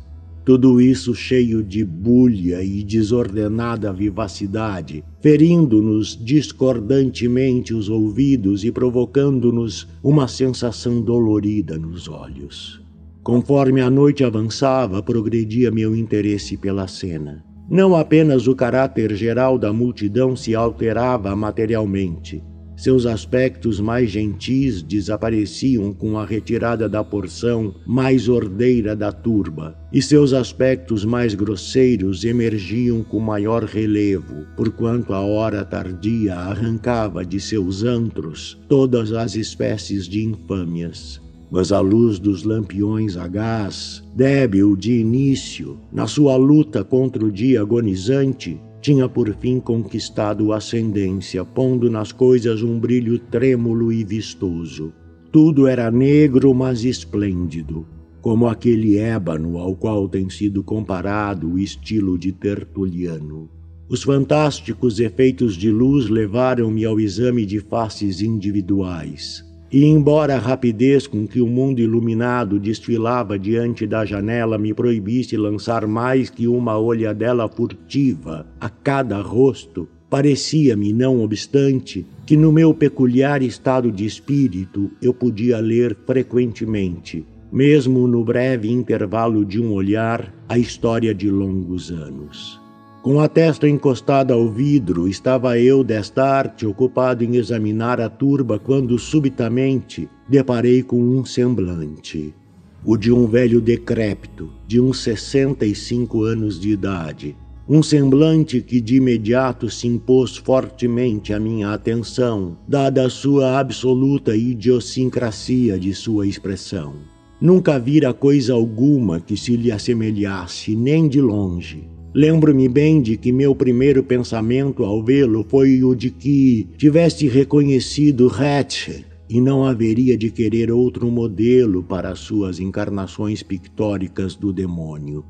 Tudo 0.45 0.79
isso 0.79 1.15
cheio 1.15 1.63
de 1.63 1.83
bulha 1.83 2.63
e 2.63 2.85
desordenada 2.85 3.91
vivacidade, 3.91 5.03
ferindo-nos 5.23 6.19
discordantemente 6.23 7.73
os 7.73 7.89
ouvidos 7.89 8.63
e 8.63 8.71
provocando-nos 8.71 9.89
uma 10.03 10.29
sensação 10.29 11.01
dolorida 11.01 11.79
nos 11.79 12.09
olhos. 12.09 12.83
Conforme 13.23 13.81
a 13.81 13.89
noite 13.89 14.23
avançava, 14.23 15.03
progredia 15.03 15.71
meu 15.71 15.97
interesse 15.97 16.59
pela 16.59 16.87
cena. 16.87 17.43
Não 17.71 17.97
apenas 17.97 18.47
o 18.47 18.55
caráter 18.55 19.15
geral 19.17 19.59
da 19.59 19.73
multidão 19.73 20.37
se 20.37 20.55
alterava 20.55 21.35
materialmente, 21.35 22.43
seus 22.77 23.07
aspectos 23.07 23.81
mais 23.81 24.11
gentis 24.11 24.83
desapareciam 24.83 25.93
com 25.93 26.19
a 26.19 26.25
retirada 26.25 26.89
da 26.89 27.05
porção 27.05 27.75
mais 27.87 28.29
ordeira 28.29 28.97
da 28.97 29.13
turba, 29.13 29.77
e 29.93 30.03
seus 30.03 30.33
aspectos 30.33 31.05
mais 31.05 31.35
grosseiros 31.35 32.25
emergiam 32.25 33.03
com 33.03 33.21
maior 33.21 33.65
relevo, 33.65 34.45
porquanto 34.57 35.13
a 35.13 35.21
hora 35.21 35.65
tardia 35.65 36.35
arrancava 36.35 37.25
de 37.25 37.39
seus 37.39 37.85
antros 37.85 38.59
todas 38.69 39.13
as 39.13 39.37
espécies 39.37 40.09
de 40.09 40.25
infâmias. 40.25 41.23
Mas 41.51 41.71
a 41.71 41.79
luz 41.79 42.19
dos 42.19 42.43
lampiões 42.43 43.17
a 43.17 43.29
gás, 43.29 44.03
débil 44.17 44.75
de 44.75 44.99
início, 44.99 45.79
na 45.93 46.07
sua 46.07 46.37
luta 46.37 46.83
contra 46.83 47.25
o 47.25 47.31
dia 47.31 47.61
agonizante, 47.61 48.61
tinha 48.85 49.09
por 49.09 49.35
fim 49.37 49.59
conquistado 49.61 50.53
ascendência, 50.53 51.43
pondo 51.43 51.89
nas 51.89 52.13
coisas 52.13 52.63
um 52.63 52.79
brilho 52.79 53.19
trêmulo 53.19 53.91
e 53.91 54.05
vistoso. 54.05 54.93
Tudo 55.33 55.67
era 55.67 55.91
negro, 55.91 56.53
mas 56.53 56.85
esplêndido, 56.85 57.87
como 58.21 58.47
aquele 58.47 58.99
ébano 58.99 59.57
ao 59.57 59.75
qual 59.75 60.07
tem 60.07 60.29
sido 60.29 60.63
comparado 60.63 61.55
o 61.55 61.59
estilo 61.59 62.19
de 62.19 62.31
Tertuliano. 62.31 63.49
Os 63.89 64.03
fantásticos 64.03 65.01
efeitos 65.01 65.57
de 65.57 65.71
luz 65.71 66.11
levaram-me 66.11 66.85
ao 66.85 67.01
exame 67.01 67.47
de 67.47 67.61
faces 67.61 68.21
individuais. 68.21 69.43
E 69.75 69.85
embora 69.87 70.37
a 70.37 70.39
rapidez 70.39 71.05
com 71.05 71.27
que 71.27 71.41
o 71.41 71.49
mundo 71.49 71.81
iluminado 71.81 72.61
desfilava 72.61 73.37
diante 73.37 73.89
da 73.89 74.05
janela 74.05 74.57
me 74.57 74.73
proibisse 74.73 75.37
lançar 75.37 75.85
mais 75.85 76.31
que 76.31 76.47
uma 76.47 76.79
olhadela 76.79 77.49
furtiva 77.49 78.47
a 78.61 78.69
cada 78.71 79.21
rosto, 79.21 79.89
parecia-me, 80.09 80.93
não 80.93 81.21
obstante, 81.25 82.07
que 82.25 82.37
no 82.37 82.53
meu 82.53 82.73
peculiar 82.73 83.43
estado 83.43 83.91
de 83.91 84.07
espírito 84.07 84.93
eu 85.03 85.13
podia 85.13 85.59
ler 85.59 85.97
frequentemente, 86.07 87.27
mesmo 87.51 88.07
no 88.07 88.23
breve 88.23 88.71
intervalo 88.71 89.45
de 89.45 89.61
um 89.61 89.73
olhar, 89.73 90.33
a 90.49 90.57
história 90.57 91.13
de 91.13 91.29
longos 91.29 91.91
anos. 91.91 92.64
Com 93.05 93.21
a 93.21 93.29
testa 93.29 93.69
encostada 93.69 94.33
ao 94.33 94.49
vidro, 94.49 95.07
estava 95.07 95.59
eu 95.59 95.85
desta 95.85 96.25
arte 96.25 96.67
ocupado 96.67 97.23
em 97.23 97.37
examinar 97.37 98.01
a 98.01 98.09
turba 98.09 98.59
quando 98.59 98.99
subitamente 98.99 100.09
deparei 100.27 100.83
com 100.83 100.99
um 100.99 101.23
semblante, 101.23 102.35
o 102.83 102.97
de 102.97 103.13
um 103.13 103.27
velho 103.27 103.61
decrépito, 103.61 104.51
de 104.67 104.81
uns 104.81 105.03
65 105.03 106.23
anos 106.23 106.59
de 106.59 106.71
idade. 106.71 107.37
Um 107.69 107.83
semblante 107.83 108.63
que 108.63 108.81
de 108.81 108.97
imediato 108.97 109.69
se 109.69 109.87
impôs 109.87 110.39
fortemente 110.39 111.35
à 111.35 111.39
minha 111.39 111.75
atenção, 111.75 112.57
dada 112.67 113.05
a 113.05 113.11
sua 113.11 113.61
absoluta 113.61 114.35
idiosincrasia 114.35 115.79
de 115.79 115.93
sua 115.93 116.27
expressão. 116.27 116.95
Nunca 117.39 117.79
vira 117.79 118.15
coisa 118.15 118.55
alguma 118.55 119.21
que 119.21 119.37
se 119.37 119.55
lhe 119.59 119.71
assemelhasse, 119.71 120.75
nem 120.75 121.07
de 121.07 121.21
longe. 121.21 121.93
Lembro-me 122.15 122.69
bem 122.69 123.03
de 123.03 123.17
que 123.17 123.33
meu 123.33 123.57
primeiro 123.57 124.01
pensamento 124.01 124.85
ao 124.85 125.03
vê-lo 125.03 125.45
foi 125.49 125.83
o 125.83 125.97
de 125.97 126.11
que 126.11 126.65
tivesse 126.79 127.27
reconhecido 127.27 128.29
Hatcher 128.29 129.05
e 129.29 129.41
não 129.41 129.65
haveria 129.65 130.17
de 130.17 130.31
querer 130.31 130.71
outro 130.71 131.11
modelo 131.11 131.83
para 131.83 132.15
suas 132.15 132.61
encarnações 132.61 133.43
pictóricas 133.43 134.37
do 134.37 134.53
demônio. 134.53 135.25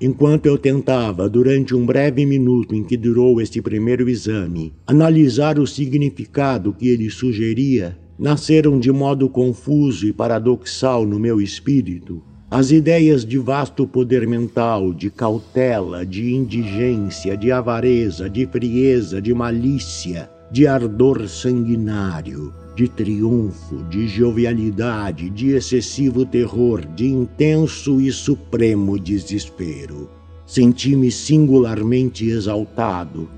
Enquanto 0.00 0.46
eu 0.46 0.56
tentava, 0.56 1.28
durante 1.28 1.74
um 1.74 1.84
breve 1.84 2.24
minuto 2.24 2.74
em 2.74 2.82
que 2.82 2.96
durou 2.96 3.38
este 3.38 3.60
primeiro 3.60 4.08
exame, 4.08 4.72
analisar 4.86 5.58
o 5.58 5.66
significado 5.66 6.72
que 6.72 6.88
ele 6.88 7.10
sugeria, 7.10 7.98
nasceram 8.18 8.80
de 8.80 8.90
modo 8.90 9.28
confuso 9.28 10.06
e 10.06 10.12
paradoxal 10.12 11.04
no 11.04 11.18
meu 11.18 11.38
espírito 11.38 12.22
as 12.50 12.72
ideias 12.72 13.24
de 13.24 13.38
vasto 13.38 13.86
poder 13.86 14.26
mental, 14.26 14.92
de 14.92 15.08
cautela, 15.08 16.04
de 16.04 16.34
indigência, 16.34 17.36
de 17.36 17.52
avareza, 17.52 18.28
de 18.28 18.44
frieza, 18.44 19.22
de 19.22 19.32
malícia, 19.32 20.28
de 20.50 20.66
ardor 20.66 21.28
sanguinário, 21.28 22.52
de 22.74 22.88
triunfo, 22.88 23.84
de 23.84 24.08
jovialidade, 24.08 25.30
de 25.30 25.54
excessivo 25.54 26.26
terror, 26.26 26.84
de 26.84 27.06
intenso 27.06 28.00
e 28.00 28.10
supremo 28.10 28.98
desespero. 28.98 30.10
Senti-me 30.44 31.12
singularmente 31.12 32.28
exaltado, 32.28 33.30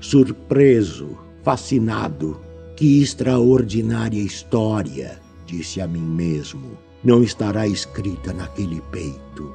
surpreso, 0.00 1.18
fascinado. 1.42 2.40
Que 2.76 3.02
extraordinária 3.02 4.22
história, 4.22 5.20
disse 5.44 5.82
a 5.82 5.86
mim 5.86 6.00
mesmo 6.00 6.89
não 7.02 7.22
estará 7.22 7.66
escrita 7.66 8.32
naquele 8.32 8.80
peito. 8.90 9.50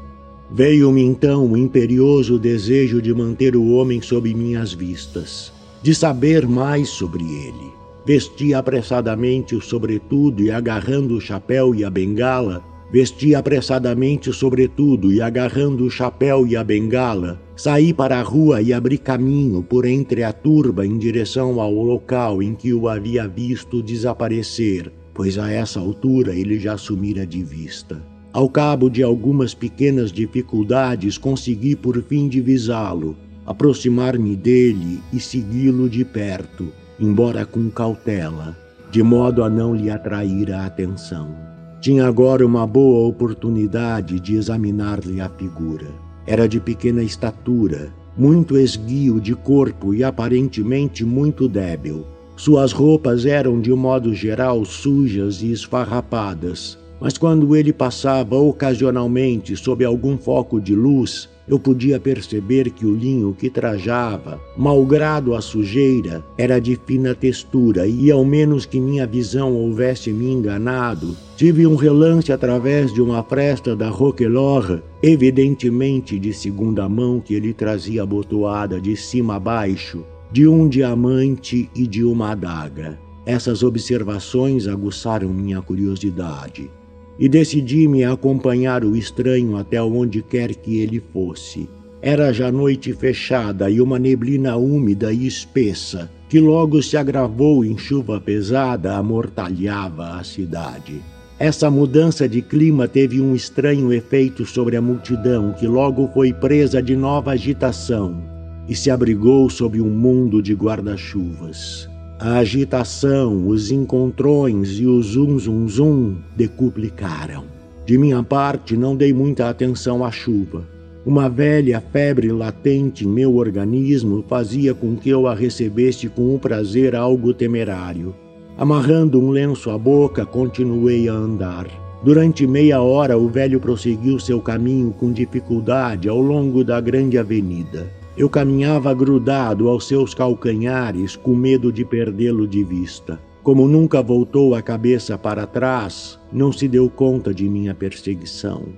Veio-me 0.52 1.02
então 1.02 1.46
o 1.52 1.58
imperioso 1.58 2.38
desejo 2.38 3.02
de 3.02 3.14
manter 3.14 3.56
o 3.56 3.74
homem 3.74 4.02
sob 4.02 4.32
minhas 4.34 4.74
vistas, 4.74 5.52
de 5.82 5.94
saber 5.94 6.48
mais 6.48 6.90
sobre 6.90 7.24
ele. 7.24 7.74
Vesti 8.06 8.54
apressadamente 8.54 9.56
o 9.56 9.62
sobretudo 9.62 10.44
e 10.44 10.52
agarrando 10.52 11.16
o 11.16 11.22
chapéu 11.22 11.74
e 11.74 11.84
a 11.84 11.90
bengala, 11.90 12.64
vesti 12.92 13.34
apressadamente 13.34 14.30
o 14.30 14.34
sobretudo 14.34 15.12
e 15.12 15.20
agarrando 15.20 15.84
o 15.86 15.90
chapéu 15.90 16.46
e 16.46 16.56
a 16.56 16.64
bengala, 16.64 17.42
saí 17.56 17.92
para 17.92 18.20
a 18.20 18.22
rua 18.22 18.62
e 18.62 18.72
abri 18.72 19.00
caminho 19.00 19.64
por 19.64 19.86
entre 19.86 20.22
a 20.22 20.32
turba 20.32 20.86
em 20.86 20.98
direção 20.98 21.60
ao 21.60 21.74
local 21.74 22.44
em 22.44 22.54
que 22.54 22.72
o 22.72 22.88
havia 22.88 23.28
visto 23.28 23.82
desaparecer 23.82 24.92
pois 25.16 25.38
a 25.38 25.50
essa 25.50 25.80
altura 25.80 26.36
ele 26.36 26.60
já 26.60 26.78
sumira 26.78 27.26
de 27.26 27.42
vista. 27.42 28.04
Ao 28.34 28.50
cabo 28.50 28.90
de 28.90 29.02
algumas 29.02 29.54
pequenas 29.54 30.12
dificuldades, 30.12 31.18
consegui 31.18 31.74
por 31.74 32.04
fim 32.04 32.28
divisá-lo, 32.28 33.16
aproximar-me 33.46 34.36
dele 34.36 35.00
e 35.14 35.20
segui-lo 35.22 35.90
de 35.90 36.04
perto, 36.04 36.68
embora 37.00 37.46
com 37.46 37.70
cautela, 37.70 38.58
de 38.92 39.02
modo 39.02 39.42
a 39.42 39.50
não 39.50 39.74
lhe 39.74 39.90
atrair 39.90 40.52
a 40.52 40.66
atenção. 40.66 41.34
Tinha 41.80 42.06
agora 42.06 42.46
uma 42.46 42.68
boa 42.68 43.08
oportunidade 43.08 44.20
de 44.20 44.36
examinar-lhe 44.36 45.22
a 45.22 45.30
figura. 45.30 45.88
Era 46.28 46.46
de 46.46 46.60
pequena 46.60 47.02
estatura, 47.02 47.94
muito 48.18 48.58
esguio 48.58 49.22
de 49.22 49.34
corpo 49.34 49.94
e 49.94 50.04
aparentemente 50.04 51.06
muito 51.06 51.48
débil. 51.48 52.06
Suas 52.36 52.72
roupas 52.72 53.26
eram, 53.26 53.62
de 53.62 53.72
modo 53.72 54.14
geral, 54.14 54.66
sujas 54.66 55.42
e 55.42 55.52
esfarrapadas, 55.52 56.78
mas 57.00 57.18
quando 57.18 57.56
ele 57.56 57.72
passava 57.72 58.36
ocasionalmente 58.36 59.56
sob 59.56 59.86
algum 59.86 60.18
foco 60.18 60.60
de 60.60 60.76
luz, 60.76 61.30
eu 61.48 61.60
podia 61.60 62.00
perceber 62.00 62.72
que 62.72 62.86
o 62.86 62.96
linho 62.96 63.36
que 63.38 63.50
trajava, 63.50 64.40
malgrado 64.58 65.36
a 65.36 65.42
sujeira, 65.42 66.24
era 66.38 66.60
de 66.60 66.78
fina 66.86 67.14
textura 67.14 67.86
e, 67.86 68.12
ao 68.12 68.26
menos 68.26 68.66
que 68.66 68.80
minha 68.80 69.06
visão 69.06 69.54
houvesse 69.54 70.12
me 70.12 70.32
enganado, 70.32 71.16
tive 71.38 71.68
um 71.68 71.76
relance 71.76 72.32
através 72.32 72.92
de 72.92 73.02
uma 73.02 73.24
fresta 73.24 73.76
da 73.76 73.90
Roquelaure, 73.90 74.82
evidentemente 75.04 76.18
de 76.18 76.34
segunda 76.34 76.90
mão 76.90 77.20
que 77.20 77.36
ele 77.36 77.54
trazia 77.54 78.04
abotoada 78.04 78.82
de 78.82 78.98
cima 78.98 79.36
a 79.36 79.40
baixo, 79.40 80.04
de 80.32 80.48
um 80.48 80.68
diamante 80.68 81.70
e 81.76 81.88
de 81.88 82.04
uma 82.04 82.32
adaga. 82.32 82.98
Essas 83.26 83.64
observações 83.64 84.68
aguçaram 84.68 85.30
minha 85.30 85.62
curiosidade 85.62 86.70
e 87.18 87.30
decidi-me 87.30 88.04
acompanhar 88.04 88.84
o 88.84 88.96
estranho 88.96 89.58
até 89.58 89.82
onde 89.82 90.22
quer 90.22 90.54
que 90.54 90.80
ele 90.80 91.02
fosse. 91.14 91.68
Era 92.02 92.32
já 92.32 92.52
noite 92.52 92.94
fechada 92.94 93.70
e 93.70 93.82
uma 93.82 93.98
neblina 93.98 94.56
úmida 94.58 95.12
e 95.12 95.26
espessa, 95.26 96.12
que 96.30 96.40
logo 96.40 96.84
se 96.84 96.98
agravou 96.98 97.66
em 97.66 97.78
chuva 97.78 98.20
pesada, 98.22 98.96
amortalhava 98.96 100.18
a 100.18 100.24
cidade. 100.24 101.02
Essa 101.40 101.72
mudança 101.72 102.30
de 102.30 102.42
clima 102.42 102.88
teve 102.88 103.20
um 103.20 103.34
estranho 103.34 103.92
efeito 103.92 104.46
sobre 104.46 104.78
a 104.78 104.82
multidão, 104.82 105.54
que 105.54 105.68
logo 105.68 106.08
foi 106.14 106.32
presa 106.32 106.82
de 106.82 106.96
nova 106.96 107.32
agitação 107.32 108.35
e 108.68 108.76
se 108.76 108.90
abrigou 108.90 109.50
sob 109.50 109.80
um 109.82 109.90
mundo 109.90 110.42
de 110.42 110.54
guarda-chuvas. 110.54 111.90
A 112.20 112.38
agitação, 112.38 113.48
os 113.48 113.72
encontrões 113.72 114.80
e 114.80 114.86
o 114.86 115.02
zum 115.02 115.38
zum 115.38 115.68
zum 115.68 116.16
decuplicaram. 116.36 117.44
De 117.86 117.98
minha 117.98 118.24
parte, 118.24 118.76
não 118.76 118.96
dei 118.96 119.14
muita 119.14 119.50
atenção 119.50 120.04
à 120.04 120.10
chuva. 120.10 120.64
Uma 121.06 121.30
velha 121.30 121.84
febre 121.92 122.32
latente 122.32 123.06
em 123.06 123.08
meu 123.08 123.36
organismo 123.36 124.26
fazia 124.28 124.74
com 124.74 124.96
que 124.96 125.10
eu 125.10 125.28
a 125.28 125.36
recebesse 125.36 126.10
com 126.10 126.34
um 126.34 126.40
prazer 126.40 126.96
algo 126.96 127.34
temerário. 127.34 128.16
Amarrando 128.58 129.22
um 129.22 129.30
lenço 129.30 129.70
à 129.70 129.78
boca, 129.78 130.26
continuei 130.26 131.08
a 131.08 131.14
andar. 131.14 131.68
Durante 132.04 132.48
meia 132.48 132.82
hora, 132.82 133.18
o 133.18 133.28
velho 133.28 133.60
prosseguiu 133.60 134.18
seu 134.20 134.40
caminho 134.40 134.92
com 134.92 135.12
dificuldade 135.12 136.08
ao 136.08 136.20
longo 136.20 136.64
da 136.64 136.80
grande 136.80 137.18
avenida. 137.18 137.88
Eu 138.18 138.30
caminhava 138.30 138.94
grudado 138.94 139.68
aos 139.68 139.90
seus 139.90 140.14
calcanhares, 140.14 141.18
com 141.18 141.36
medo 141.36 141.70
de 141.70 141.84
perdê-lo 141.84 142.48
de 142.48 142.64
vista. 142.64 143.20
Como 143.44 143.68
nunca 143.68 144.02
voltou 144.02 144.56
a 144.56 144.62
cabeça 144.62 145.18
para 145.18 145.46
trás, 145.46 146.18
não 146.32 146.50
se 146.50 146.66
deu 146.66 146.90
conta 146.90 147.34
de 147.34 147.50
minha 147.50 147.76
perseguição. 147.76 148.70